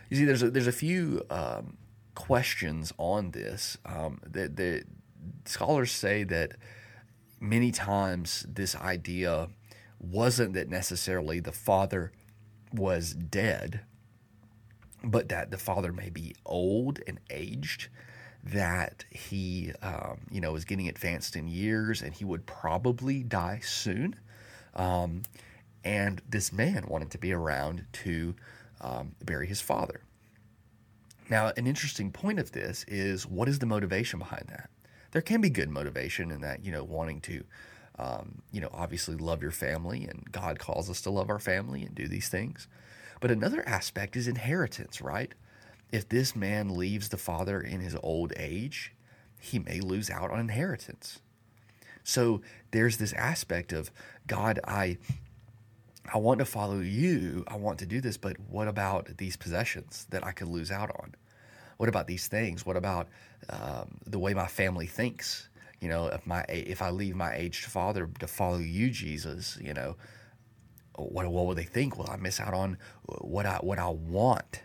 You 0.10 0.18
see, 0.18 0.26
there's 0.26 0.44
a, 0.44 0.52
there's 0.52 0.68
a 0.68 0.74
few 0.74 1.26
um, 1.30 1.78
questions 2.16 2.94
on 2.98 3.32
this. 3.32 3.78
Um, 3.86 4.20
scholars 5.46 5.92
say 5.92 6.24
that 6.26 6.54
many 7.42 7.72
times 7.72 8.46
this 8.48 8.76
idea 8.76 9.50
wasn't 10.00 10.54
that 10.54 10.70
necessarily 10.70 11.40
the 11.40 11.52
father 11.52 12.12
was 12.72 13.14
dead, 13.14 13.82
but 15.04 15.28
that 15.30 15.52
the 15.52 15.58
father 15.58 15.92
may 15.92 16.10
be 16.10 16.36
old 16.46 17.00
and 17.08 17.20
aged, 17.30 17.90
that 18.44 19.06
he, 19.10 19.72
um, 19.82 20.20
you 20.32 20.40
know, 20.40 20.56
is 20.56 20.66
getting 20.66 20.88
advanced 20.88 21.36
in 21.36 21.48
years 21.48 22.02
and 22.02 22.14
he 22.14 22.24
would 22.24 22.46
probably 22.46 23.24
die 23.24 23.60
soon. 23.64 24.16
Um, 24.76 25.24
and 25.84 26.22
this 26.30 26.54
man 26.54 26.86
wanted 26.88 27.12
to 27.12 27.18
be 27.18 27.34
around 27.34 27.86
to 27.94 28.36
um, 28.80 29.16
bury 29.24 29.48
his 29.48 29.62
father. 29.62 30.02
Now, 31.30 31.52
an 31.56 31.66
interesting 31.66 32.12
point 32.12 32.40
of 32.40 32.52
this 32.52 32.86
is 32.88 33.26
what 33.26 33.48
is 33.48 33.60
the 33.60 33.66
motivation 33.66 34.20
behind 34.20 34.46
that? 34.50 34.70
There 35.12 35.22
can 35.22 35.42
be 35.42 35.50
good 35.50 35.70
motivation 35.70 36.32
in 36.32 36.42
that, 36.42 36.66
you 36.66 36.72
know, 36.72 36.84
wanting 36.84 37.22
to, 37.22 37.44
um, 38.00 38.42
you 38.52 38.62
know, 38.62 38.70
obviously 38.74 39.16
love 39.16 39.42
your 39.42 39.52
family, 39.52 40.06
and 40.06 40.32
God 40.32 40.60
calls 40.60 40.90
us 40.90 41.02
to 41.02 41.10
love 41.10 41.30
our 41.30 41.40
family 41.40 41.84
and 41.84 41.94
do 41.96 42.08
these 42.08 42.30
things. 42.30 42.68
But 43.20 43.32
another 43.32 43.68
aspect 43.68 44.16
is 44.16 44.28
inheritance, 44.28 45.02
right? 45.02 45.34
If 45.92 46.10
this 46.10 46.36
man 46.36 46.76
leaves 46.76 47.10
the 47.10 47.18
father 47.18 47.60
in 47.62 47.82
his 47.82 47.96
old 48.02 48.34
age, 48.38 48.94
he 49.40 49.60
may 49.60 49.80
lose 49.82 50.10
out 50.10 50.32
on 50.32 50.40
inheritance. 50.40 51.20
So 52.04 52.42
there's 52.72 52.98
this 52.98 53.14
aspect 53.14 53.74
of 53.74 53.92
God, 54.28 54.60
I 54.66 54.98
I 56.12 56.18
want 56.18 56.40
to 56.40 56.46
follow 56.46 56.80
you. 56.80 57.44
I 57.48 57.56
want 57.58 57.80
to 57.80 57.86
do 57.86 58.02
this, 58.02 58.18
but 58.18 58.38
what 58.50 58.68
about 58.68 59.18
these 59.18 59.38
possessions 59.38 60.08
that 60.10 60.26
I 60.26 60.32
could 60.32 60.48
lose 60.48 60.72
out 60.72 60.90
on? 60.90 61.16
What 61.82 61.90
about 61.90 62.06
these 62.06 62.28
things? 62.28 62.64
What 62.64 62.78
about 62.78 63.08
um, 63.50 63.98
the 64.06 64.20
way 64.20 64.36
my 64.36 64.46
family 64.46 64.86
thinks? 64.86 65.50
You 65.80 65.90
know, 65.90 66.10
if 66.10 66.28
my 66.28 66.46
if 66.48 66.80
I 66.80 66.92
leave 66.92 67.16
my 67.16 67.34
aged 67.34 67.66
father 67.66 68.08
to 68.20 68.28
follow 68.28 68.60
you, 68.60 68.92
Jesus, 68.92 69.58
you 69.60 69.74
know, 69.74 69.96
what 70.96 71.26
what 71.26 71.48
will 71.48 71.56
they 71.56 71.64
think? 71.64 71.98
Will 71.98 72.08
I 72.08 72.18
miss 72.18 72.40
out 72.40 72.54
on 72.54 72.78
what 73.06 73.48
I 73.48 73.56
what 73.62 73.80
I 73.80 73.90
want? 73.90 74.62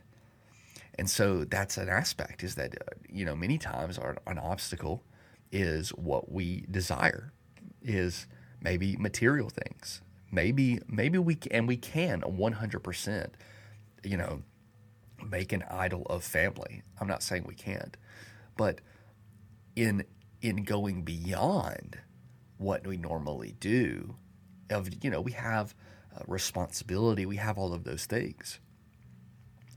And 0.99 1.08
so 1.08 1.44
that's 1.44 1.78
an 1.78 1.88
aspect 1.88 2.44
is 2.44 2.54
that 2.56 2.75
you 3.08 3.25
know 3.25 3.35
many 3.35 3.56
times 3.56 3.96
our, 3.96 4.18
an 4.26 4.38
obstacle 4.38 5.02
is 5.50 5.94
what 5.94 6.30
we 6.30 6.66
desire 6.70 7.32
is 7.80 8.26
maybe 8.61 8.94
material 8.99 9.49
things, 9.49 10.02
maybe 10.30 10.80
maybe 10.87 11.16
we 11.16 11.38
and 11.50 11.66
we 11.66 11.78
can 11.78 12.20
100% 12.20 13.28
you 14.04 14.18
know 14.18 14.42
make 15.25 15.52
an 15.52 15.64
idol 15.70 16.02
of 16.06 16.25
family. 16.25 16.82
I'm 17.00 17.08
not 17.08 17.23
saying 17.23 17.44
we 17.46 17.54
can't 17.54 17.96
but 18.56 18.80
in 19.75 20.04
in 20.40 20.64
going 20.64 21.02
beyond 21.02 21.99
what 22.58 22.87
we 22.87 22.96
normally 22.96 23.54
do 23.61 24.16
of 24.70 24.88
you 25.02 25.11
know 25.11 25.20
we 25.20 25.32
have 25.32 25.75
uh, 26.14 26.20
responsibility 26.26 27.26
we 27.26 27.37
have 27.37 27.58
all 27.58 27.73
of 27.73 27.85
those 27.85 28.06
things. 28.06 28.58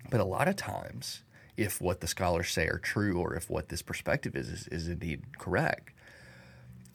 But 0.10 0.22
a 0.22 0.26
lot 0.26 0.48
of 0.48 0.56
times 0.56 1.24
if 1.56 1.82
what 1.82 2.00
the 2.00 2.08
scholars 2.08 2.50
say 2.50 2.68
are 2.68 2.80
true 2.80 3.20
or 3.20 3.36
if 3.36 3.50
what 3.50 3.70
this 3.70 3.82
perspective 3.82 4.36
is 4.36 4.50
is, 4.50 4.68
is 4.70 4.88
indeed 4.88 5.38
correct 5.38 5.94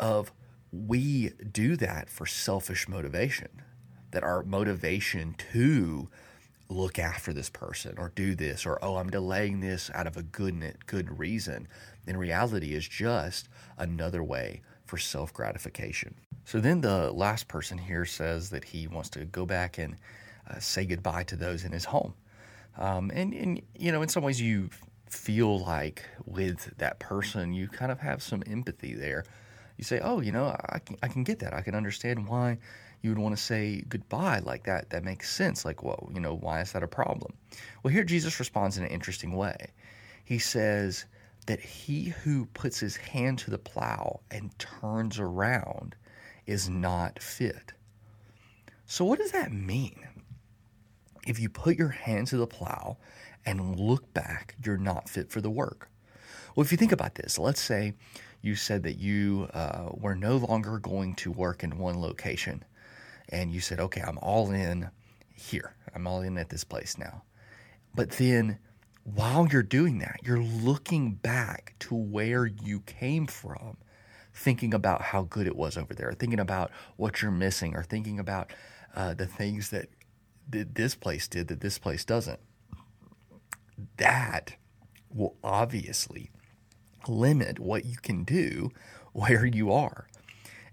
of 0.01 0.33
we 0.73 1.31
do 1.53 1.77
that 1.77 2.09
for 2.09 2.27
selfish 2.27 2.89
motivation 2.89 3.63
that 4.11 4.25
our 4.25 4.43
motivation 4.43 5.35
to 5.53 6.09
look 6.69 6.99
after 6.99 7.33
this 7.33 7.51
person 7.51 7.95
or 7.99 8.11
do 8.15 8.35
this 8.35 8.65
or 8.65 8.79
oh 8.83 8.97
I'm 8.97 9.11
delaying 9.11 9.61
this 9.61 9.91
out 9.95 10.07
of 10.07 10.17
a 10.17 10.23
good 10.23 10.77
good 10.87 11.19
reason 11.19 11.69
in 12.07 12.17
reality 12.17 12.75
is 12.75 12.87
just 12.89 13.49
another 13.79 14.23
way 14.23 14.63
for 14.87 14.99
self-gratification. 14.99 16.15
So 16.45 16.61
then 16.61 16.83
the 16.83 17.11
last 17.11 17.49
person 17.49 17.79
here 17.79 18.05
says 18.05 18.51
that 18.51 18.65
he 18.65 18.87
wants 18.87 19.09
to 19.11 19.25
go 19.25 19.47
back 19.47 19.79
and 19.79 19.97
uh, 20.49 20.59
say 20.59 20.85
goodbye 20.85 21.25
to 21.25 21.37
those 21.37 21.65
in 21.65 21.73
his 21.73 21.87
home. 21.87 22.15
Um, 22.77 23.11
and, 23.15 23.33
and, 23.33 23.63
you 23.75 23.93
know, 23.93 24.03
in 24.03 24.09
some 24.09 24.23
ways 24.23 24.41
you 24.41 24.69
feel 25.09 25.59
like 25.59 26.05
with 26.27 26.77
that 26.77 26.99
person, 26.99 27.55
you 27.55 27.69
kind 27.69 27.91
of 27.91 28.01
have 28.01 28.23
some 28.23 28.43
empathy 28.47 28.95
there. 28.95 29.25
You 29.79 29.85
say, 29.85 30.01
oh, 30.03 30.21
you 30.21 30.33
know, 30.33 30.55
I 30.69 30.79
can, 30.81 30.97
I 31.03 31.09
can 31.09 31.25
get 31.25 31.39
that. 31.39 31.55
I 31.55 31.63
can 31.63 31.75
understand 31.75 32.29
why 32.29 32.59
you 33.05 33.11
would 33.11 33.19
want 33.19 33.37
to 33.37 33.43
say 33.43 33.85
goodbye 33.87 34.41
like 34.45 34.65
that. 34.65 34.89
That 34.89 35.05
makes 35.05 35.31
sense. 35.31 35.67
Like, 35.67 35.83
well, 35.83 36.11
you 36.15 36.21
know, 36.21 36.35
why 36.35 36.63
is 36.63 36.73
that 36.73 36.83
a 36.83 36.89
problem? 36.89 37.35
Well, 37.83 37.93
here 37.93 38.03
Jesus 38.03 38.39
responds 38.39 38.79
in 38.79 38.85
an 38.85 38.91
interesting 38.91 39.33
way. 39.33 39.73
He 40.25 40.39
says 40.39 41.05
that 41.47 41.61
he 41.61 42.05
who 42.05 42.47
puts 42.47 42.81
his 42.81 42.97
hand 42.97 43.39
to 43.41 43.51
the 43.51 43.59
plow 43.59 44.21
and 44.31 44.59
turns 44.59 45.19
around 45.19 45.97
is 46.47 46.71
not 46.71 47.23
fit. 47.23 47.75
So, 48.87 49.05
what 49.05 49.19
does 49.19 49.33
that 49.33 49.53
mean? 49.53 50.09
If 51.27 51.39
you 51.39 51.51
put 51.51 51.77
your 51.77 51.89
hand 51.89 52.29
to 52.29 52.39
the 52.39 52.47
plow 52.47 52.97
and 53.45 53.79
look 53.79 54.15
back, 54.15 54.55
you're 54.65 54.79
not 54.79 55.11
fit 55.11 55.31
for 55.31 55.43
the 55.43 55.51
work. 55.51 55.91
Well, 56.57 56.65
if 56.65 56.73
you 56.73 56.79
think 56.79 56.93
about 56.93 57.17
this, 57.17 57.39
let's 57.39 57.61
say 57.61 57.93
you 58.41 58.55
said 58.55 58.83
that 58.85 58.97
you 58.97 59.51
uh, 59.53 59.91
were 59.93 60.15
no 60.15 60.39
longer 60.39 60.79
going 60.79 61.17
to 61.17 61.31
work 61.31 61.63
in 61.63 61.77
one 61.77 62.01
location 62.01 62.65
and 63.29 63.53
you 63.53 63.61
said, 63.61 63.81
okay, 63.81 64.01
I'm 64.01 64.19
all 64.19 64.51
in 64.51 64.91
here. 65.35 65.75
I'm 65.95 66.07
all 66.07 66.21
in 66.21 66.39
at 66.39 66.51
this 66.51 66.65
place 66.65 66.99
now. 66.99 67.23
But 67.95 68.11
then 68.13 68.59
while 69.05 69.47
you're 69.47 69.63
doing 69.63 69.99
that, 69.99 70.21
you're 70.23 70.43
looking 70.43 71.13
back 71.13 71.75
to 71.81 71.95
where 71.95 72.47
you 72.47 72.81
came 72.81 73.27
from, 73.27 73.77
thinking 74.33 74.75
about 74.75 75.03
how 75.03 75.23
good 75.23 75.47
it 75.47 75.57
was 75.57 75.77
over 75.77 75.95
there, 75.95 76.13
thinking 76.13 76.41
about 76.41 76.71
what 76.97 77.23
you're 77.23 77.31
missing, 77.31 77.75
or 77.77 77.83
thinking 77.83 78.19
about 78.19 78.51
uh, 78.97 79.15
the 79.15 79.27
things 79.27 79.71
that, 79.71 79.89
that 80.49 80.75
this 80.75 80.95
place 80.95 81.29
did 81.29 81.49
that 81.49 81.61
this 81.61 81.79
place 81.79 82.05
doesn't. 82.05 82.41
That 83.99 84.57
will 85.13 85.37
obviously 85.45 86.31
limit 87.07 87.59
what 87.59 87.85
you 87.85 87.97
can 87.97 88.25
do 88.25 88.71
where 89.13 89.45
you 89.45 89.71
are. 89.71 90.09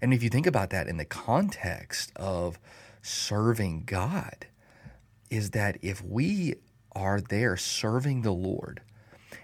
And 0.02 0.12
if 0.12 0.22
you 0.22 0.28
think 0.28 0.48
about 0.48 0.70
that 0.70 0.88
in 0.88 0.96
the 0.96 1.04
context 1.04 2.12
of 2.16 2.58
serving 3.02 3.84
God, 3.86 4.48
is 5.30 5.50
that 5.50 5.78
if 5.80 6.04
we 6.04 6.56
are 6.90 7.20
there 7.20 7.56
serving 7.56 8.22
the 8.22 8.32
Lord, 8.32 8.82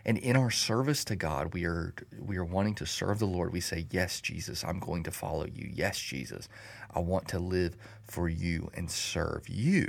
and 0.05 0.19
in 0.19 0.37
our 0.37 0.51
service 0.51 1.05
to 1.05 1.17
God, 1.17 1.55
we 1.55 1.65
are 1.65 1.95
we 2.19 2.37
are 2.37 2.45
wanting 2.45 2.75
to 2.75 2.87
serve 2.87 3.21
the 3.21 3.27
Lord. 3.27 3.53
We 3.53 3.61
say, 3.61 3.87
"Yes, 3.91 4.21
Jesus, 4.21 4.65
I'm 4.65 4.81
going 4.81 5.05
to 5.05 5.13
follow 5.13 5.47
you. 5.47 5.71
Yes, 5.73 5.99
Jesus, 5.99 6.49
I 6.91 6.99
want 6.99 7.29
to 7.29 7.39
live 7.39 7.77
for 8.03 8.29
you 8.29 8.69
and 8.75 8.91
serve 8.91 9.49
you." 9.49 9.87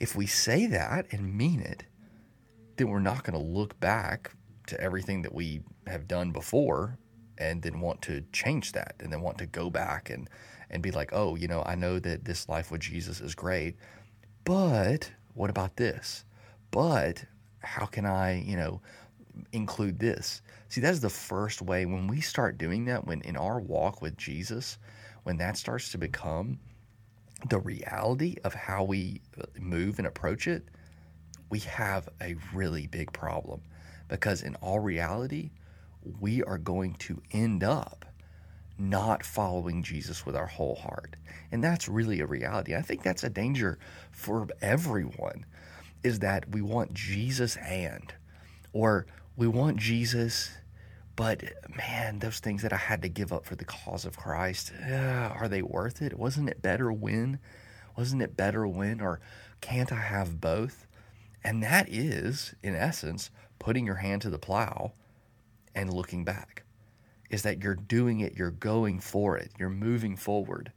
If 0.00 0.16
we 0.16 0.26
say 0.26 0.66
that 0.66 1.06
and 1.12 1.36
mean 1.36 1.60
it, 1.60 1.84
then 2.76 2.88
we're 2.88 2.98
not 2.98 3.22
going 3.22 3.38
to 3.38 3.44
look 3.44 3.78
back 3.78 4.32
to 4.66 4.80
everything 4.80 5.22
that 5.22 5.34
we 5.34 5.62
have 5.86 6.08
done 6.08 6.32
before 6.32 6.98
and 7.38 7.62
then 7.62 7.80
want 7.80 8.02
to 8.02 8.22
change 8.32 8.72
that 8.72 8.96
and 9.00 9.12
then 9.12 9.22
want 9.22 9.38
to 9.38 9.46
go 9.46 9.70
back 9.70 10.10
and 10.10 10.28
and 10.70 10.82
be 10.82 10.90
like, 10.90 11.10
"Oh, 11.12 11.34
you 11.36 11.48
know, 11.48 11.62
I 11.64 11.74
know 11.74 11.98
that 11.98 12.24
this 12.24 12.48
life 12.48 12.70
with 12.70 12.82
Jesus 12.82 13.20
is 13.20 13.34
great, 13.34 13.76
but 14.44 15.10
what 15.34 15.50
about 15.50 15.76
this? 15.76 16.24
But 16.70 17.24
how 17.60 17.86
can 17.86 18.04
I, 18.04 18.40
you 18.40 18.56
know, 18.56 18.80
include 19.52 19.98
this?" 19.98 20.42
See, 20.68 20.80
that's 20.82 21.00
the 21.00 21.08
first 21.08 21.62
way 21.62 21.86
when 21.86 22.06
we 22.08 22.20
start 22.20 22.58
doing 22.58 22.84
that 22.86 23.06
when 23.06 23.22
in 23.22 23.36
our 23.36 23.58
walk 23.58 24.02
with 24.02 24.16
Jesus, 24.18 24.78
when 25.22 25.38
that 25.38 25.56
starts 25.56 25.90
to 25.92 25.98
become 25.98 26.58
the 27.48 27.58
reality 27.58 28.36
of 28.44 28.52
how 28.52 28.82
we 28.84 29.20
uh, 29.40 29.44
move 29.58 29.98
and 29.98 30.06
approach 30.06 30.46
it, 30.46 30.64
we 31.50 31.60
have 31.60 32.08
a 32.20 32.34
really 32.52 32.86
big 32.86 33.12
problem 33.12 33.62
because 34.08 34.42
in 34.42 34.54
all 34.56 34.80
reality, 34.80 35.50
we 36.20 36.42
are 36.42 36.58
going 36.58 36.94
to 36.94 37.22
end 37.32 37.62
up 37.62 38.04
not 38.78 39.24
following 39.24 39.82
Jesus 39.82 40.24
with 40.24 40.36
our 40.36 40.46
whole 40.46 40.76
heart. 40.76 41.16
And 41.50 41.62
that's 41.62 41.88
really 41.88 42.20
a 42.20 42.26
reality. 42.26 42.74
I 42.74 42.82
think 42.82 43.02
that's 43.02 43.24
a 43.24 43.30
danger 43.30 43.78
for 44.10 44.48
everyone 44.62 45.44
is 46.04 46.20
that 46.20 46.48
we 46.50 46.62
want 46.62 46.94
Jesus 46.94 47.56
and 47.56 48.14
or 48.72 49.06
we 49.36 49.48
want 49.48 49.78
Jesus 49.78 50.50
but 51.18 51.42
man, 51.76 52.20
those 52.20 52.38
things 52.38 52.62
that 52.62 52.72
I 52.72 52.76
had 52.76 53.02
to 53.02 53.08
give 53.08 53.32
up 53.32 53.44
for 53.44 53.56
the 53.56 53.64
cause 53.64 54.04
of 54.04 54.16
Christ, 54.16 54.70
uh, 54.88 55.32
are 55.34 55.48
they 55.48 55.62
worth 55.62 56.00
it? 56.00 56.16
Wasn't 56.16 56.48
it 56.48 56.62
better 56.62 56.92
when? 56.92 57.40
Wasn't 57.96 58.22
it 58.22 58.36
better 58.36 58.68
when? 58.68 59.00
Or 59.00 59.18
can't 59.60 59.90
I 59.90 59.96
have 59.96 60.40
both? 60.40 60.86
And 61.42 61.60
that 61.64 61.88
is, 61.88 62.54
in 62.62 62.76
essence, 62.76 63.32
putting 63.58 63.84
your 63.84 63.96
hand 63.96 64.22
to 64.22 64.30
the 64.30 64.38
plow 64.38 64.92
and 65.74 65.92
looking 65.92 66.24
back. 66.24 66.64
Is 67.30 67.42
that 67.42 67.62
you're 67.62 67.74
doing 67.74 68.20
it, 68.20 68.36
you're 68.36 68.50
going 68.50 69.00
for 69.00 69.36
it, 69.36 69.52
you're 69.58 69.68
moving 69.68 70.16
forward. 70.16 70.72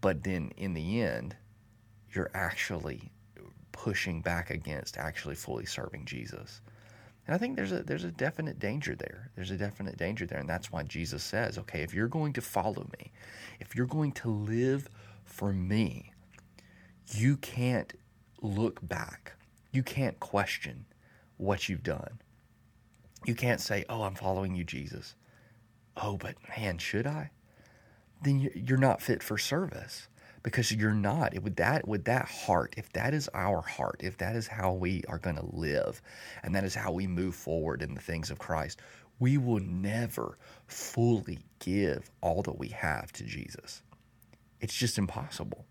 But 0.00 0.24
then 0.24 0.52
in 0.56 0.74
the 0.74 1.02
end, 1.02 1.36
you're 2.12 2.30
actually 2.34 3.10
pushing 3.72 4.20
back 4.20 4.50
against 4.50 4.96
actually 4.96 5.34
fully 5.34 5.66
serving 5.66 6.04
Jesus. 6.04 6.60
And 7.26 7.34
I 7.34 7.38
think 7.38 7.56
there's 7.56 7.72
a 7.72 7.82
there's 7.82 8.04
a 8.04 8.10
definite 8.10 8.58
danger 8.58 8.94
there. 8.94 9.30
There's 9.36 9.50
a 9.50 9.56
definite 9.56 9.96
danger 9.96 10.26
there, 10.26 10.38
and 10.38 10.48
that's 10.48 10.72
why 10.72 10.82
Jesus 10.82 11.22
says, 11.22 11.56
"Okay, 11.58 11.82
if 11.82 11.94
you're 11.94 12.08
going 12.08 12.32
to 12.34 12.40
follow 12.40 12.88
me, 12.98 13.12
if 13.60 13.76
you're 13.76 13.86
going 13.86 14.12
to 14.12 14.28
live 14.28 14.88
for 15.24 15.52
me, 15.52 16.12
you 17.14 17.36
can't 17.36 17.92
look 18.40 18.80
back. 18.86 19.34
You 19.70 19.82
can't 19.82 20.18
question 20.18 20.84
what 21.36 21.68
you've 21.68 21.82
done. 21.82 22.20
You 23.24 23.34
can't 23.34 23.60
say, 23.60 23.84
"Oh, 23.88 24.02
I'm 24.02 24.14
following 24.14 24.54
you, 24.54 24.64
Jesus." 24.64 25.14
Oh, 25.96 26.16
but 26.16 26.36
man, 26.56 26.78
should 26.78 27.06
I? 27.06 27.30
Then 28.22 28.50
you're 28.54 28.78
not 28.78 29.02
fit 29.02 29.22
for 29.22 29.36
service 29.38 30.08
because 30.42 30.72
you're 30.72 30.94
not. 30.94 31.38
With 31.42 31.56
that, 31.56 31.86
with 31.86 32.04
that 32.04 32.26
heart, 32.26 32.74
if 32.76 32.92
that 32.92 33.14
is 33.14 33.28
our 33.34 33.60
heart, 33.62 34.00
if 34.02 34.16
that 34.18 34.36
is 34.36 34.46
how 34.46 34.72
we 34.72 35.02
are 35.08 35.18
going 35.18 35.36
to 35.36 35.46
live, 35.54 36.00
and 36.42 36.54
that 36.54 36.64
is 36.64 36.74
how 36.74 36.92
we 36.92 37.06
move 37.06 37.34
forward 37.34 37.82
in 37.82 37.94
the 37.94 38.00
things 38.00 38.30
of 38.30 38.38
Christ, 38.38 38.80
we 39.18 39.38
will 39.38 39.60
never 39.60 40.38
fully 40.66 41.38
give 41.58 42.10
all 42.20 42.42
that 42.42 42.58
we 42.58 42.68
have 42.68 43.12
to 43.12 43.24
Jesus. 43.24 43.82
It's 44.60 44.74
just 44.74 44.98
impossible. 44.98 45.64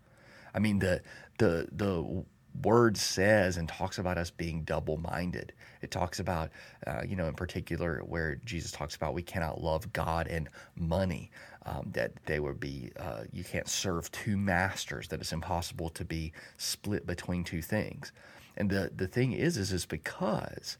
I 0.54 0.58
mean, 0.58 0.78
the 0.78 1.02
the 1.38 1.68
the 1.72 2.24
word 2.62 2.96
says 2.96 3.56
and 3.56 3.68
talks 3.68 3.98
about 3.98 4.18
us 4.18 4.30
being 4.30 4.62
double 4.62 4.98
minded. 4.98 5.52
It 5.80 5.90
talks 5.90 6.20
about, 6.20 6.50
uh, 6.86 7.02
you 7.06 7.16
know, 7.16 7.26
in 7.26 7.34
particular, 7.34 8.00
where 8.00 8.36
Jesus 8.44 8.70
talks 8.70 8.94
about 8.94 9.14
we 9.14 9.22
cannot 9.22 9.62
love 9.62 9.92
God 9.92 10.28
and 10.28 10.48
money, 10.76 11.30
um, 11.64 11.88
that 11.92 12.12
they 12.26 12.40
would 12.40 12.60
be, 12.60 12.92
uh, 12.98 13.24
you 13.32 13.44
can't 13.44 13.68
serve 13.68 14.10
two 14.12 14.36
masters, 14.36 15.08
that 15.08 15.20
it's 15.20 15.32
impossible 15.32 15.88
to 15.90 16.04
be 16.04 16.32
split 16.56 17.06
between 17.06 17.44
two 17.44 17.62
things. 17.62 18.12
And 18.56 18.70
the, 18.70 18.90
the 18.94 19.06
thing 19.06 19.32
is, 19.32 19.56
is, 19.56 19.72
is 19.72 19.86
because 19.86 20.76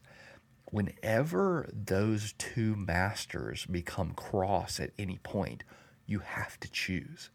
whenever 0.65 1.69
those 1.73 2.33
two 2.37 2.75
masters 2.75 3.65
become 3.65 4.11
cross 4.13 4.79
at 4.79 4.91
any 4.97 5.19
point, 5.23 5.63
you 6.05 6.19
have 6.19 6.59
to 6.59 6.69
choose. 6.69 7.29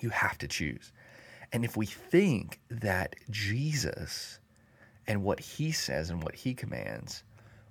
You 0.00 0.10
have 0.10 0.38
to 0.38 0.48
choose. 0.48 0.92
And 1.54 1.64
if 1.64 1.76
we 1.76 1.86
think 1.86 2.58
that 2.68 3.14
Jesus 3.30 4.40
and 5.06 5.22
what 5.22 5.38
he 5.38 5.70
says 5.70 6.10
and 6.10 6.20
what 6.20 6.34
he 6.34 6.52
commands 6.52 7.22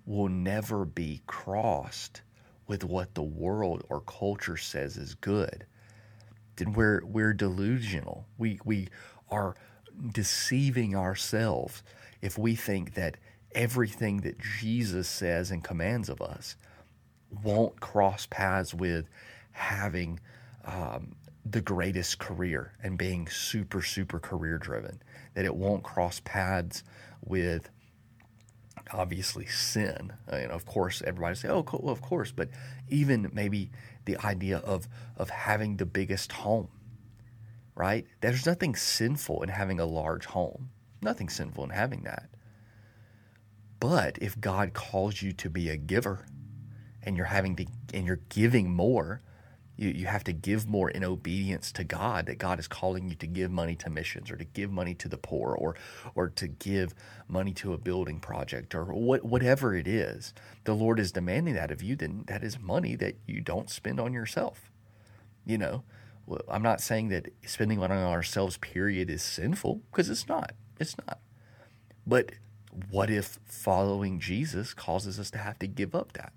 will 0.06 0.30
never 0.30 0.86
be 0.86 1.22
crossed 1.28 2.22
with 2.66 2.86
what 2.86 3.14
the 3.14 3.24
world 3.24 3.84
or 3.90 4.00
culture 4.00 4.56
says 4.56 4.96
is 4.96 5.16
good, 5.16 5.66
then 6.56 6.72
we're 6.72 7.02
we're 7.04 7.34
delusional. 7.34 8.26
We 8.38 8.58
we 8.64 8.88
are 9.30 9.54
deceiving 10.14 10.96
ourselves 10.96 11.84
if 12.22 12.38
we 12.38 12.56
think 12.56 12.94
that 12.94 13.18
everything 13.54 14.22
that 14.22 14.40
Jesus 14.40 15.10
says 15.10 15.52
and 15.52 15.62
commands 15.62 16.08
of 16.08 16.22
us 16.22 16.56
won't 17.44 17.82
cross 17.82 18.28
paths 18.28 18.74
with 18.74 19.10
having 19.52 20.22
um, 20.64 21.18
the 21.46 21.62
greatest 21.62 22.20
career 22.20 22.74
and 22.82 22.98
being 22.98 23.28
super, 23.28 23.82
super 23.82 24.20
career 24.20 24.58
driven. 24.58 25.02
That 25.34 25.46
it 25.46 25.56
won't 25.56 25.84
cross 25.84 26.22
paths 26.24 26.84
with 27.22 27.70
obviously 28.92 29.46
sin. 29.46 30.14
Know, 30.32 30.38
of 30.50 30.66
course, 30.66 31.02
everybody 31.06 31.36
say, 31.36 31.50
"Oh, 31.50 31.66
well, 31.72 31.92
of 31.92 32.02
course," 32.02 32.32
but 32.32 32.50
even 32.90 33.30
maybe 33.34 33.72
the 34.06 34.18
idea 34.18 34.58
of 34.60 34.88
of 35.18 35.30
having 35.30 35.78
the 35.78 35.86
biggest 35.86 36.32
home, 36.32 36.70
right? 37.76 38.06
There's 38.22 38.46
nothing 38.46 38.76
sinful 38.76 39.44
in 39.44 39.50
having 39.50 39.80
a 39.80 39.86
large 39.86 40.26
home. 40.26 40.70
Nothing 41.02 41.30
sinful 41.30 41.66
in 41.66 41.70
having 41.72 42.04
that. 42.04 42.30
But 43.80 44.18
if 44.22 44.40
God 44.40 44.74
calls 44.74 45.22
you 45.22 45.34
to 45.34 45.50
be 45.50 45.70
a 45.70 45.78
giver, 45.78 46.26
and 47.02 47.18
you're 47.18 47.26
having 47.26 47.56
to 47.58 47.66
and 47.94 48.08
you're 48.08 48.22
giving 48.30 48.74
more, 48.74 49.22
you, 49.76 49.90
you 49.90 50.06
have 50.06 50.24
to 50.26 50.34
give 50.34 50.68
more 50.68 50.90
in 50.90 51.04
obedience 51.04 51.72
to 51.74 51.84
God, 51.84 52.28
that 52.28 52.38
God 52.38 52.60
is 52.60 52.68
calling 52.68 53.10
you 53.10 53.16
to 53.16 53.28
give 53.28 53.52
money 53.52 53.76
to 53.78 53.90
missions 53.90 54.30
or 54.30 54.36
to 54.36 54.46
give 54.46 54.72
money 54.72 54.94
to 54.96 55.08
the 55.08 55.18
poor 55.18 55.54
or 55.54 55.76
or 56.16 56.30
to 56.30 56.48
give 56.48 56.94
money 57.28 57.54
to 57.54 57.74
a 57.74 57.78
building 57.78 58.20
project 58.20 58.76
or 58.76 58.86
what, 58.86 59.24
whatever 59.24 59.76
it 59.76 59.88
is. 59.88 60.34
The 60.66 60.76
Lord 60.76 61.00
is 61.00 61.12
demanding 61.12 61.56
that 61.56 61.72
of 61.72 61.82
you, 61.82 61.96
then 61.96 62.24
that 62.28 62.44
is 62.44 62.60
money 62.60 62.96
that 62.98 63.16
you 63.26 63.42
don't 63.42 63.70
spend 63.70 64.00
on 64.00 64.14
yourself. 64.14 64.72
You 65.46 65.58
know, 65.58 65.84
I'm 66.48 66.64
not 66.64 66.82
saying 66.82 67.10
that 67.10 67.30
spending 67.46 67.80
money 67.80 67.96
on 67.96 68.04
ourselves, 68.04 68.58
period, 68.58 69.10
is 69.10 69.22
sinful, 69.22 69.82
because 69.92 70.10
it's 70.10 70.28
not. 70.28 70.54
It's 70.80 70.96
not. 71.06 71.20
But 72.08 72.32
what 72.90 73.10
if 73.10 73.40
following 73.46 74.20
Jesus 74.20 74.74
causes 74.74 75.20
us 75.20 75.30
to 75.32 75.38
have 75.38 75.60
to 75.60 75.68
give 75.68 75.94
up 75.94 76.14
that? 76.14 76.34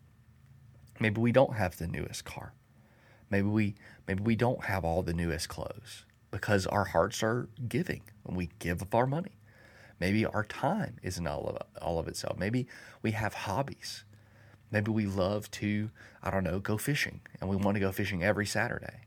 Maybe 0.98 1.20
we 1.20 1.32
don't 1.32 1.54
have 1.54 1.76
the 1.76 1.86
newest 1.86 2.24
car. 2.24 2.52
Maybe 3.30 3.48
we 3.48 3.74
maybe 4.06 4.22
we 4.22 4.36
don't 4.36 4.64
have 4.64 4.84
all 4.84 5.02
the 5.02 5.12
newest 5.12 5.48
clothes 5.48 6.04
because 6.30 6.66
our 6.66 6.84
hearts 6.84 7.22
are 7.22 7.48
giving 7.68 8.02
when 8.22 8.36
we 8.36 8.50
give 8.58 8.82
up 8.82 8.94
our 8.94 9.06
money. 9.06 9.36
Maybe 9.98 10.24
our 10.26 10.44
time 10.44 10.96
isn't 11.02 11.26
all 11.26 11.46
of 11.46 11.82
all 11.82 11.98
of 11.98 12.08
itself. 12.08 12.38
Maybe 12.38 12.66
we 13.02 13.12
have 13.12 13.34
hobbies. 13.34 14.04
Maybe 14.70 14.90
we 14.90 15.06
love 15.06 15.50
to, 15.52 15.90
I 16.22 16.30
don't 16.30 16.44
know, 16.44 16.58
go 16.58 16.76
fishing 16.76 17.20
and 17.40 17.48
we 17.48 17.56
want 17.56 17.76
to 17.76 17.80
go 17.80 17.92
fishing 17.92 18.22
every 18.22 18.46
Saturday. 18.46 19.02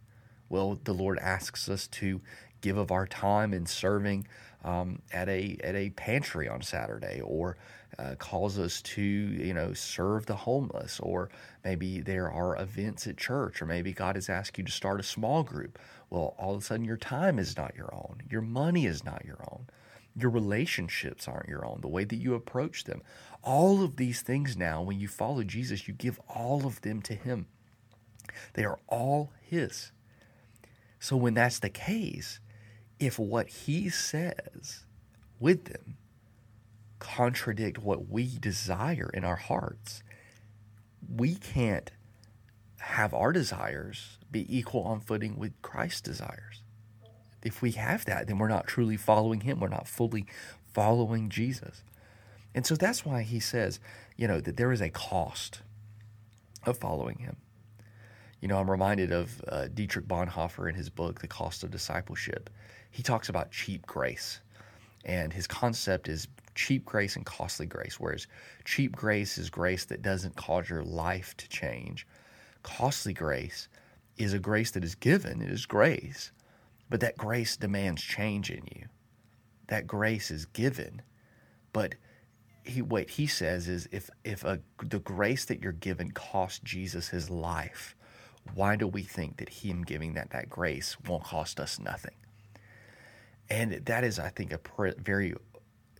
Well, 0.48 0.80
the 0.84 0.94
Lord 0.94 1.20
asks 1.20 1.70
us 1.70 1.86
to 1.88 2.22
give 2.62 2.78
of 2.78 2.92
our 2.92 3.06
time 3.06 3.54
in 3.54 3.66
serving 3.66 4.28
um, 4.64 5.02
at 5.12 5.30
a 5.30 5.58
at 5.64 5.76
a 5.76 5.92
pantry 5.92 6.48
on 6.48 6.62
Saturday, 6.62 7.22
or 7.24 7.58
uh, 8.00 8.16
calls 8.16 8.58
us 8.58 8.82
to 8.82 9.02
you 9.02 9.54
know 9.54 9.74
serve 9.74 10.26
the 10.26 10.36
homeless, 10.36 11.00
or 11.00 11.30
maybe 11.64 12.00
there 12.00 12.32
are 12.32 12.62
events 12.62 13.08
at 13.08 13.18
church, 13.18 13.62
or 13.62 13.66
maybe 13.66 13.92
God 13.94 14.16
has 14.16 14.30
asked 14.30 14.58
you 14.58 14.64
to 14.64 14.72
start 14.72 15.00
a 15.00 15.04
small 15.04 15.44
group. 15.44 15.78
Well, 16.10 16.36
all 16.38 16.56
of 16.56 16.62
a 16.62 16.66
sudden 16.66 16.86
your 16.86 16.98
time 16.98 17.38
is 17.38 17.58
not 17.58 17.76
your 17.76 17.94
own, 17.94 18.22
your 18.30 18.42
money 18.42 18.86
is 18.86 19.04
not 19.04 19.26
your 19.26 19.40
own, 19.52 19.68
your 20.16 20.30
relationships 20.30 21.28
aren't 21.28 21.50
your 21.50 21.66
own, 21.66 21.82
the 21.82 21.88
way 21.88 22.06
that 22.06 22.16
you 22.16 22.34
approach 22.36 22.86
them, 22.86 23.02
all 23.44 23.84
of 23.84 23.98
these 23.98 24.22
things 24.22 24.56
now, 24.56 24.82
when 24.82 25.00
you 25.00 25.08
follow 25.08 25.44
Jesus, 25.44 25.88
you 25.88 25.94
give 25.94 26.20
all 26.28 26.66
of 26.66 26.82
them 26.82 27.02
to 27.04 27.14
Him. 27.14 27.48
They 28.54 28.64
are 28.64 28.80
all 28.88 29.32
His. 29.42 29.92
So 31.00 31.16
when 31.16 31.34
that's 31.34 31.60
the 31.60 31.70
case, 31.70 32.40
if 33.00 33.18
what 33.18 33.48
he 33.48 33.90
says 33.90 34.84
with 35.40 35.66
them 35.66 35.96
contradict 37.00 37.80
what 37.80 38.10
we 38.10 38.38
desire 38.38 39.10
in 39.14 39.24
our 39.24 39.38
hearts, 39.38 40.04
we 41.14 41.36
can't 41.36 41.92
have 42.80 43.14
our 43.14 43.32
desires 43.32 44.18
be 44.32 44.46
equal 44.56 44.84
on 44.84 45.00
footing 45.00 45.38
with 45.38 45.62
Christ's 45.62 46.02
desires. 46.02 46.62
If 47.44 47.62
we 47.62 47.72
have 47.72 48.06
that, 48.06 48.28
then 48.28 48.38
we're 48.38 48.48
not 48.48 48.68
truly 48.68 48.98
following 48.98 49.42
him. 49.42 49.60
We're 49.60 49.70
not 49.70 49.88
fully 49.88 50.26
following 50.74 51.30
Jesus. 51.30 51.84
And 52.54 52.66
so 52.66 52.76
that's 52.76 53.06
why 53.06 53.24
he 53.24 53.40
says, 53.40 53.80
you 54.18 54.28
know, 54.28 54.42
that 54.42 54.58
there 54.58 54.72
is 54.72 54.82
a 54.82 54.90
cost 54.90 55.62
of 56.66 56.78
following 56.78 57.20
him. 57.20 57.38
You 58.42 58.48
know, 58.48 58.58
I'm 58.58 58.70
reminded 58.72 59.12
of 59.12 59.42
uh, 59.48 59.68
Dietrich 59.74 60.08
Bonhoeffer 60.08 60.70
in 60.70 60.76
his 60.76 60.90
book, 60.90 61.20
The 61.20 61.28
Cost 61.28 61.64
of 61.64 61.72
Discipleship. 61.72 62.50
He 62.90 63.04
talks 63.04 63.30
about 63.30 63.52
cheap 63.52 63.86
grace, 63.86 64.40
and 65.06 65.34
his 65.34 65.46
concept 65.46 66.08
is 66.08 66.28
cheap 66.60 66.84
grace 66.84 67.16
and 67.16 67.26
costly 67.26 67.66
grace, 67.66 68.00
whereas 68.00 68.28
cheap 68.66 68.94
grace 68.94 69.38
is 69.38 69.50
grace 69.50 69.86
that 69.86 70.02
doesn't 70.02 70.36
cause 70.36 70.70
your 70.70 70.84
life 70.84 71.36
to 71.38 71.48
change. 71.48 72.06
Costly 72.64 73.14
grace 73.14 73.70
is 74.18 74.34
a 74.34 74.40
grace 74.40 74.72
that 74.72 74.84
is 74.84 74.94
given, 74.94 75.42
it 75.42 75.50
is 75.50 75.66
grace, 75.66 76.34
but 76.90 77.00
that 77.00 77.18
grace 77.18 77.56
demands 77.56 78.02
change 78.02 78.52
in 78.52 78.68
you. 78.76 78.88
That 79.68 79.88
grace 79.88 80.30
is 80.30 80.46
given, 80.46 81.02
but 81.72 81.96
he 82.66 82.82
what 82.82 83.12
he 83.12 83.26
says 83.26 83.70
is 83.70 83.88
if 83.94 84.10
if 84.26 84.44
a, 84.44 84.60
the 84.84 85.00
grace 85.00 85.46
that 85.46 85.62
you're 85.62 85.72
given 85.72 86.12
cost 86.12 86.66
Jesus 86.66 87.08
his 87.08 87.30
life, 87.30 87.96
why 88.54 88.76
do 88.76 88.86
we 88.86 89.04
think 89.04 89.38
that 89.38 89.48
him 89.48 89.84
giving 89.84 90.14
that 90.16 90.32
that 90.32 90.50
grace 90.50 90.98
won't 91.08 91.24
cost 91.24 91.58
us 91.58 91.80
nothing? 91.80 92.16
And 93.50 93.72
that 93.86 94.04
is, 94.04 94.20
I 94.20 94.30
think, 94.30 94.52
a 94.52 94.60
very 94.98 95.34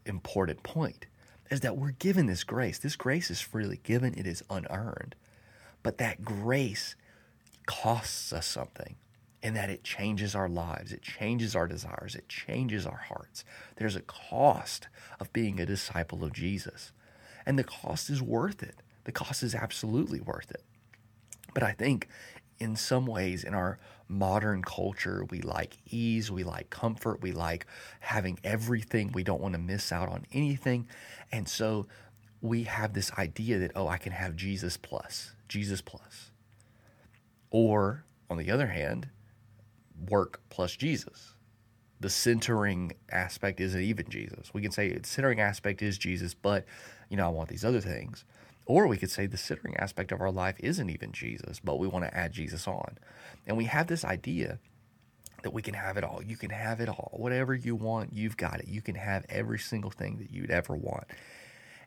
important 0.10 0.64
point 0.64 1.06
is 1.50 1.62
that 1.62 1.78
we're 1.78 1.92
given 1.92 2.26
this 2.26 2.44
grace. 2.44 2.78
This 2.78 2.96
grace 2.96 3.32
is 3.32 3.42
freely 3.42 3.80
given, 3.84 4.14
it 4.14 4.28
is 4.28 4.44
unearned. 4.50 5.16
But 5.82 5.98
that 6.00 6.24
grace 6.24 6.96
costs 7.66 8.34
us 8.34 8.46
something 8.46 8.96
in 9.42 9.54
that 9.54 9.70
it 9.70 9.84
changes 9.84 10.36
our 10.36 10.50
lives, 10.50 10.92
it 10.92 11.02
changes 11.02 11.56
our 11.56 11.68
desires, 11.68 12.16
it 12.16 12.28
changes 12.28 12.86
our 12.86 12.98
hearts. 13.08 13.46
There's 13.78 13.96
a 13.96 14.02
cost 14.02 14.88
of 15.20 15.32
being 15.32 15.60
a 15.60 15.66
disciple 15.66 16.24
of 16.24 16.34
Jesus. 16.34 16.92
And 17.46 17.58
the 17.58 17.64
cost 17.64 18.10
is 18.10 18.22
worth 18.22 18.62
it. 18.62 18.82
The 19.06 19.12
cost 19.14 19.42
is 19.44 19.56
absolutely 19.56 20.20
worth 20.20 20.52
it. 20.52 20.64
But 21.54 21.64
I 21.64 21.72
think 21.72 22.08
in 22.60 22.76
some 22.76 23.06
ways 23.06 23.44
in 23.44 23.54
our 23.54 23.80
modern 24.10 24.64
culture 24.64 25.24
we 25.30 25.40
like 25.42 25.78
ease 25.92 26.32
we 26.32 26.44
like 26.44 26.70
comfort 26.72 27.22
we 27.22 27.32
like 27.32 27.68
having 28.00 28.40
everything. 28.44 29.12
We 29.14 29.24
don't 29.24 29.42
want 29.42 29.54
to 29.54 29.60
miss 29.60 29.92
out 29.92 30.10
on 30.10 30.26
anything. 30.34 30.88
And 31.32 31.48
so 31.48 31.88
we 32.42 32.64
have 32.64 32.94
this 32.94 33.12
idea 33.14 33.60
that 33.60 33.72
oh 33.76 33.88
i 33.88 33.98
can 33.98 34.12
have 34.12 34.36
jesus 34.36 34.78
plus 34.78 35.34
jesus 35.48 35.82
plus. 35.82 36.32
Or 37.52 38.04
on 38.30 38.38
the 38.38 38.52
other 38.52 38.68
hand 38.68 39.10
work 40.10 40.42
plus 40.50 40.76
jesus. 40.76 41.36
The 42.02 42.10
centering 42.10 42.94
aspect 43.12 43.60
isn't 43.60 43.82
even 43.82 44.10
jesus. 44.10 44.54
We 44.54 44.62
can 44.62 44.72
say 44.72 44.94
the 44.94 45.08
centering 45.08 45.40
aspect 45.40 45.82
is 45.82 45.98
jesus 45.98 46.34
but 46.34 46.66
you 47.10 47.18
know 47.18 47.26
i 47.26 47.30
want 47.30 47.50
these 47.50 47.66
other 47.66 47.82
things 47.82 48.26
or 48.70 48.86
we 48.86 48.98
could 48.98 49.10
say 49.10 49.26
the 49.26 49.36
centering 49.36 49.76
aspect 49.78 50.12
of 50.12 50.22
our 50.22 50.32
life 50.32 50.56
isn't 50.60 50.92
even 50.92 51.12
Jesus, 51.12 51.60
but 51.60 51.80
we 51.80 51.88
want 51.88 52.06
to 52.06 52.16
add 52.16 52.32
Jesus 52.32 52.68
on. 52.68 53.00
And 53.48 53.58
we 53.58 53.66
have 53.66 53.88
this 53.88 54.06
idea 54.06 54.60
that 55.42 55.54
we 55.54 55.64
can 55.64 55.74
have 55.74 55.98
it 55.98 56.04
all. 56.04 56.22
You 56.24 56.38
can 56.38 56.52
have 56.52 56.80
it 56.80 56.88
all. 56.88 57.10
Whatever 57.14 57.56
you 57.56 57.76
want, 57.76 58.14
you've 58.14 58.38
got 58.38 58.60
it. 58.60 58.68
You 58.68 58.84
can 58.84 58.94
have 58.94 59.26
every 59.28 59.58
single 59.58 59.90
thing 59.90 60.20
that 60.20 60.30
you'd 60.30 60.52
ever 60.52 60.76
want. 60.76 61.06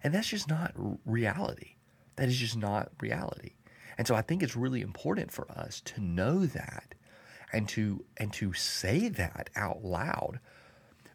And 0.03 0.12
that's 0.12 0.27
just 0.27 0.49
not 0.49 0.73
reality. 1.07 1.77
That 2.16 2.29
is 2.29 2.37
just 2.37 2.57
not 2.57 2.90
reality. 3.01 3.53
And 3.97 4.09
so 4.09 4.16
I 4.16 4.23
think 4.23 4.42
it's 4.42 4.57
really 4.57 4.81
important 4.81 5.31
for 5.31 5.49
us 5.53 5.81
to 5.83 6.01
know 6.01 6.47
that 6.47 6.97
and 7.53 7.68
to 7.68 8.05
and 8.16 8.33
to 8.33 8.55
say 8.55 9.09
that 9.09 9.51
out 9.55 9.85
loud 9.85 10.40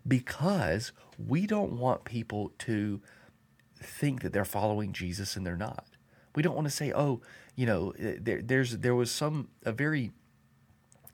because 0.08 0.94
we 1.18 1.46
don't 1.46 1.78
want 1.78 2.06
people 2.06 2.54
to 2.60 3.02
think 3.82 4.22
that 4.22 4.34
they're 4.34 4.46
following 4.46 4.94
Jesus 4.94 5.36
and 5.36 5.46
they're 5.46 5.58
not. 5.58 5.86
We 6.36 6.44
don't 6.44 6.56
want 6.56 6.66
to 6.66 6.72
say, 6.72 6.92
oh, 6.94 7.22
you 7.56 7.66
know, 7.66 7.94
eh, 8.00 8.16
there, 8.20 8.42
there's 8.42 8.78
there 8.78 8.96
was 8.96 9.12
some 9.12 9.50
a 9.66 9.72
very 9.72 10.12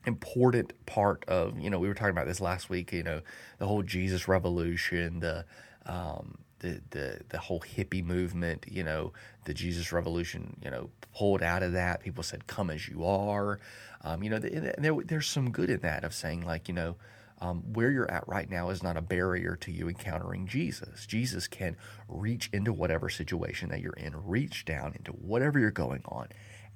important 0.05 0.73
part 0.85 1.23
of 1.29 1.57
you 1.57 1.69
know 1.69 1.79
we 1.79 1.87
were 1.87 1.93
talking 1.93 2.11
about 2.11 2.27
this 2.27 2.41
last 2.41 2.69
week. 2.69 2.91
You 2.91 3.03
know, 3.03 3.21
the 3.57 3.67
whole 3.67 3.83
Jesus 3.83 4.27
revolution, 4.27 5.19
the 5.19 5.45
um, 5.85 6.39
the 6.59 6.81
the 6.89 7.21
the 7.29 7.37
whole 7.37 7.61
hippie 7.61 8.03
movement. 8.03 8.65
You 8.69 8.83
know, 8.83 9.13
the 9.45 9.53
Jesus 9.53 9.91
revolution. 9.91 10.57
You 10.61 10.71
know, 10.71 10.89
pulled 11.15 11.41
out 11.41 11.63
of 11.63 11.71
that. 11.73 12.01
People 12.01 12.23
said, 12.23 12.47
"Come 12.47 12.69
as 12.69 12.87
you 12.87 13.05
are." 13.05 13.59
Um, 14.01 14.21
you 14.21 14.29
know, 14.29 14.39
there, 14.39 14.93
there's 15.05 15.27
some 15.27 15.51
good 15.51 15.69
in 15.69 15.79
that 15.79 16.03
of 16.03 16.13
saying 16.13 16.41
like, 16.41 16.67
you 16.67 16.73
know 16.73 16.97
um, 17.43 17.61
where 17.73 17.91
you're 17.91 18.09
at 18.09 18.25
right 18.25 18.49
now 18.49 18.69
is 18.69 18.81
not 18.81 18.95
a 18.95 19.01
barrier 19.01 19.57
to 19.57 19.71
you 19.71 19.89
encountering 19.89 20.47
Jesus. 20.47 21.05
Jesus 21.05 21.45
can 21.45 21.75
reach 22.07 22.49
into 22.53 22.71
whatever 22.71 23.09
situation 23.09 23.67
that 23.69 23.81
you're 23.81 23.91
in, 23.93 24.13
reach 24.25 24.63
down 24.63 24.93
into 24.95 25.11
whatever 25.11 25.59
you're 25.59 25.69
going 25.69 26.03
on, 26.05 26.29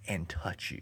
and 0.09 0.27
touch 0.27 0.69
you. 0.71 0.81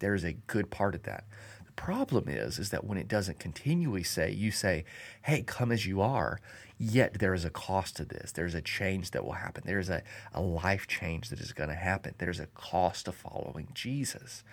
There's 0.00 0.22
a 0.22 0.34
good 0.34 0.70
part 0.70 0.94
of 0.94 1.04
that. 1.04 1.24
The 1.64 1.72
problem 1.72 2.28
is, 2.28 2.58
is 2.58 2.68
that 2.70 2.84
when 2.84 2.98
it 2.98 3.08
doesn't 3.08 3.38
continually 3.38 4.02
say, 4.02 4.30
you 4.30 4.50
say, 4.50 4.84
hey, 5.22 5.42
come 5.42 5.72
as 5.72 5.86
you 5.86 6.02
are, 6.02 6.38
yet 6.76 7.18
there 7.18 7.32
is 7.32 7.46
a 7.46 7.50
cost 7.50 7.96
to 7.96 8.04
this. 8.04 8.32
There's 8.32 8.54
a 8.54 8.60
change 8.60 9.12
that 9.12 9.24
will 9.24 9.32
happen. 9.32 9.62
There's 9.64 9.88
a, 9.88 10.02
a 10.34 10.42
life 10.42 10.86
change 10.86 11.30
that 11.30 11.40
is 11.40 11.54
going 11.54 11.70
to 11.70 11.74
happen. 11.74 12.14
There's 12.18 12.40
a 12.40 12.48
cost 12.48 13.06
to 13.06 13.12
following 13.12 13.68
Jesus. 13.72 14.44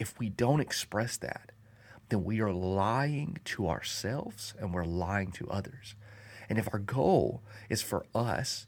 If 0.00 0.18
we 0.18 0.30
don't 0.30 0.60
express 0.60 1.16
that, 1.18 1.52
then 2.08 2.24
we 2.24 2.40
are 2.40 2.52
lying 2.52 3.38
to 3.44 3.68
ourselves 3.68 4.54
and 4.58 4.72
we're 4.72 4.84
lying 4.84 5.32
to 5.32 5.48
others. 5.48 5.94
And 6.48 6.58
if 6.58 6.68
our 6.72 6.78
goal 6.78 7.42
is 7.68 7.82
for 7.82 8.06
us 8.14 8.66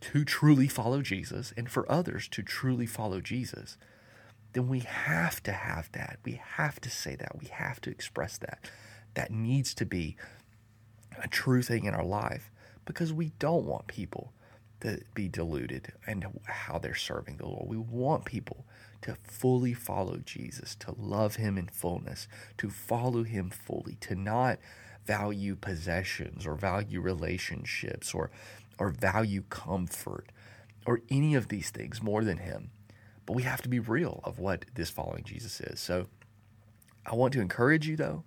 to 0.00 0.24
truly 0.24 0.68
follow 0.68 1.02
Jesus 1.02 1.52
and 1.56 1.68
for 1.68 1.90
others 1.90 2.28
to 2.28 2.42
truly 2.42 2.86
follow 2.86 3.20
Jesus, 3.20 3.76
then 4.52 4.68
we 4.68 4.80
have 4.80 5.42
to 5.42 5.52
have 5.52 5.90
that. 5.92 6.18
We 6.24 6.40
have 6.56 6.80
to 6.80 6.90
say 6.90 7.16
that. 7.16 7.38
We 7.38 7.46
have 7.48 7.80
to 7.82 7.90
express 7.90 8.38
that. 8.38 8.70
That 9.14 9.30
needs 9.30 9.74
to 9.74 9.84
be 9.84 10.16
a 11.22 11.28
true 11.28 11.62
thing 11.62 11.84
in 11.84 11.94
our 11.94 12.04
life 12.04 12.50
because 12.84 13.12
we 13.12 13.32
don't 13.38 13.66
want 13.66 13.86
people 13.88 14.32
to 14.80 15.00
be 15.14 15.28
deluded 15.28 15.92
in 16.06 16.24
how 16.44 16.78
they're 16.78 16.94
serving 16.94 17.38
the 17.38 17.46
Lord. 17.46 17.68
We 17.68 17.76
want 17.76 18.24
people 18.24 18.64
to 19.02 19.14
fully 19.14 19.74
follow 19.74 20.18
Jesus, 20.18 20.74
to 20.76 20.94
love 20.98 21.36
him 21.36 21.56
in 21.56 21.68
fullness, 21.68 22.28
to 22.58 22.68
follow 22.70 23.22
him 23.22 23.50
fully, 23.50 23.96
to 24.00 24.14
not 24.14 24.58
value 25.06 25.56
possessions 25.56 26.46
or 26.46 26.54
value 26.54 27.00
relationships 27.00 28.12
or 28.12 28.30
or 28.78 28.90
value 28.90 29.42
comfort 29.48 30.30
or 30.86 31.00
any 31.10 31.34
of 31.34 31.48
these 31.48 31.70
things 31.70 32.02
more 32.02 32.22
than 32.22 32.38
him. 32.38 32.70
But 33.26 33.34
we 33.34 33.42
have 33.42 33.62
to 33.62 33.68
be 33.68 33.80
real 33.80 34.20
of 34.24 34.38
what 34.38 34.66
this 34.74 34.90
following 34.90 35.24
Jesus 35.24 35.60
is. 35.60 35.80
So 35.80 36.06
I 37.04 37.14
want 37.14 37.32
to 37.32 37.40
encourage 37.40 37.88
you 37.88 37.96
though. 37.96 38.24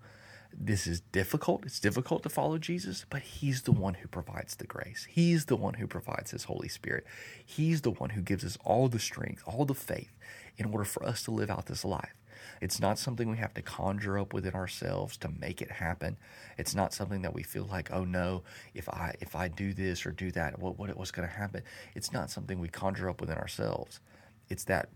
This 0.54 0.86
is 0.86 1.00
difficult. 1.00 1.66
It's 1.66 1.80
difficult 1.80 2.24
to 2.24 2.30
follow 2.30 2.58
Jesus, 2.58 3.06
but 3.10 3.22
He's 3.22 3.62
the 3.62 3.72
one 3.72 3.94
who 3.94 4.08
provides 4.10 4.56
the 4.56 4.68
grace. 4.68 5.08
He's 5.10 5.46
the 5.46 5.56
one 5.56 5.76
who 5.76 5.88
provides 5.88 6.32
His 6.32 6.44
Holy 6.44 6.68
Spirit. 6.68 7.06
He's 7.46 7.82
the 7.82 7.92
one 7.92 8.10
who 8.12 8.22
gives 8.22 8.44
us 8.44 8.58
all 8.66 8.90
the 8.90 9.00
strength, 9.00 9.44
all 9.46 9.64
the 9.64 9.74
faith 9.74 10.12
in 10.62 10.72
order 10.72 10.86
for 10.86 11.04
us 11.04 11.24
to 11.24 11.32
live 11.32 11.50
out 11.50 11.66
this 11.66 11.84
life. 11.84 12.14
It's 12.62 12.80
not 12.80 13.00
something 13.00 13.30
we 13.30 13.38
have 13.38 13.54
to 13.56 13.62
conjure 13.62 14.20
up 14.20 14.34
within 14.34 14.54
ourselves 14.54 15.18
to 15.18 15.30
make 15.30 15.62
it 15.62 15.72
happen. 15.72 16.18
It's 16.58 16.76
not 16.76 16.94
something 16.94 17.24
that 17.24 17.34
we 17.34 17.44
feel 17.44 17.66
like, 17.66 17.92
oh 17.92 18.04
no, 18.04 18.44
if 18.74 18.88
I 18.88 19.16
if 19.20 19.36
I 19.36 19.48
do 19.48 19.74
this 19.74 20.06
or 20.06 20.12
do 20.12 20.32
that, 20.32 20.60
what 20.60 20.78
what 20.78 20.96
what's 20.96 21.12
going 21.12 21.28
to 21.28 21.34
happen? 21.34 21.64
It's 21.96 22.14
not 22.14 22.30
something 22.30 22.60
we 22.60 22.68
conjure 22.68 23.10
up 23.10 23.20
within 23.20 23.38
ourselves. 23.38 24.00
It's 24.50 24.64
that 24.66 24.90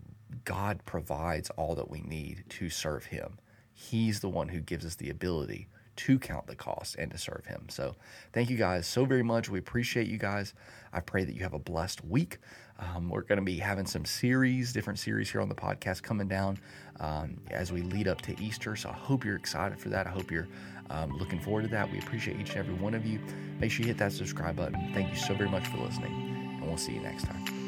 God 0.44 0.82
provides 0.86 1.50
all 1.52 1.76
that 1.76 1.90
we 1.90 2.02
need 2.02 2.44
to 2.50 2.70
serve 2.70 3.06
Him. 3.06 3.40
He's 3.74 4.20
the 4.20 4.30
one 4.30 4.50
who 4.50 4.60
gives 4.60 4.86
us 4.86 4.96
the 4.96 5.10
ability 5.10 5.68
to 5.96 6.20
count 6.20 6.48
the 6.48 6.56
cost 6.56 6.96
and 6.96 7.12
to 7.12 7.18
serve 7.18 7.46
Him. 7.46 7.68
So, 7.70 7.96
thank 8.34 8.50
you 8.50 8.58
guys 8.58 8.88
so 8.88 9.06
very 9.06 9.24
much. 9.24 9.50
We 9.50 9.60
appreciate 9.60 10.08
you 10.08 10.18
guys. 10.18 10.54
I 10.94 11.00
pray 11.00 11.24
that 11.24 11.34
you 11.34 11.42
have 11.42 11.54
a 11.54 11.60
blessed 11.60 12.04
week. 12.06 12.38
Um, 12.80 13.10
we're 13.10 13.22
going 13.22 13.40
to 13.40 13.46
be 13.46 13.58
having 13.58 13.86
some 13.86 14.06
series, 14.06 14.74
different 14.74 15.00
series 15.00 15.32
here 15.32 15.42
on 15.42 15.50
the 15.50 15.56
podcast 15.56 16.04
coming 16.04 16.28
down 16.28 16.60
um, 17.00 17.38
as 17.50 17.72
we 17.72 17.82
lead 17.82 18.08
up 18.08 18.22
to 18.24 18.42
Easter. 18.42 18.76
So, 18.76 18.90
I 18.90 18.94
hope 18.94 19.26
you're 19.26 19.38
excited 19.38 19.80
for 19.80 19.90
that. 19.90 20.08
I 20.08 20.10
hope 20.10 20.32
you're 20.32 20.48
um, 20.90 21.18
looking 21.18 21.40
forward 21.40 21.64
to 21.64 21.70
that. 21.70 21.92
We 21.92 22.00
appreciate 22.00 22.40
each 22.40 22.50
and 22.50 22.60
every 22.60 22.76
one 22.76 22.94
of 22.94 23.06
you. 23.06 23.20
Make 23.60 23.72
sure 23.72 23.82
you 23.82 23.88
hit 23.88 23.98
that 23.98 24.12
subscribe 24.12 24.56
button. 24.56 24.92
Thank 24.94 25.10
you 25.10 25.18
so 25.18 25.34
very 25.34 25.50
much 25.50 25.68
for 25.68 25.78
listening, 25.78 26.14
and 26.60 26.68
we'll 26.68 26.78
see 26.78 26.94
you 26.94 27.02
next 27.02 27.26
time. 27.26 27.65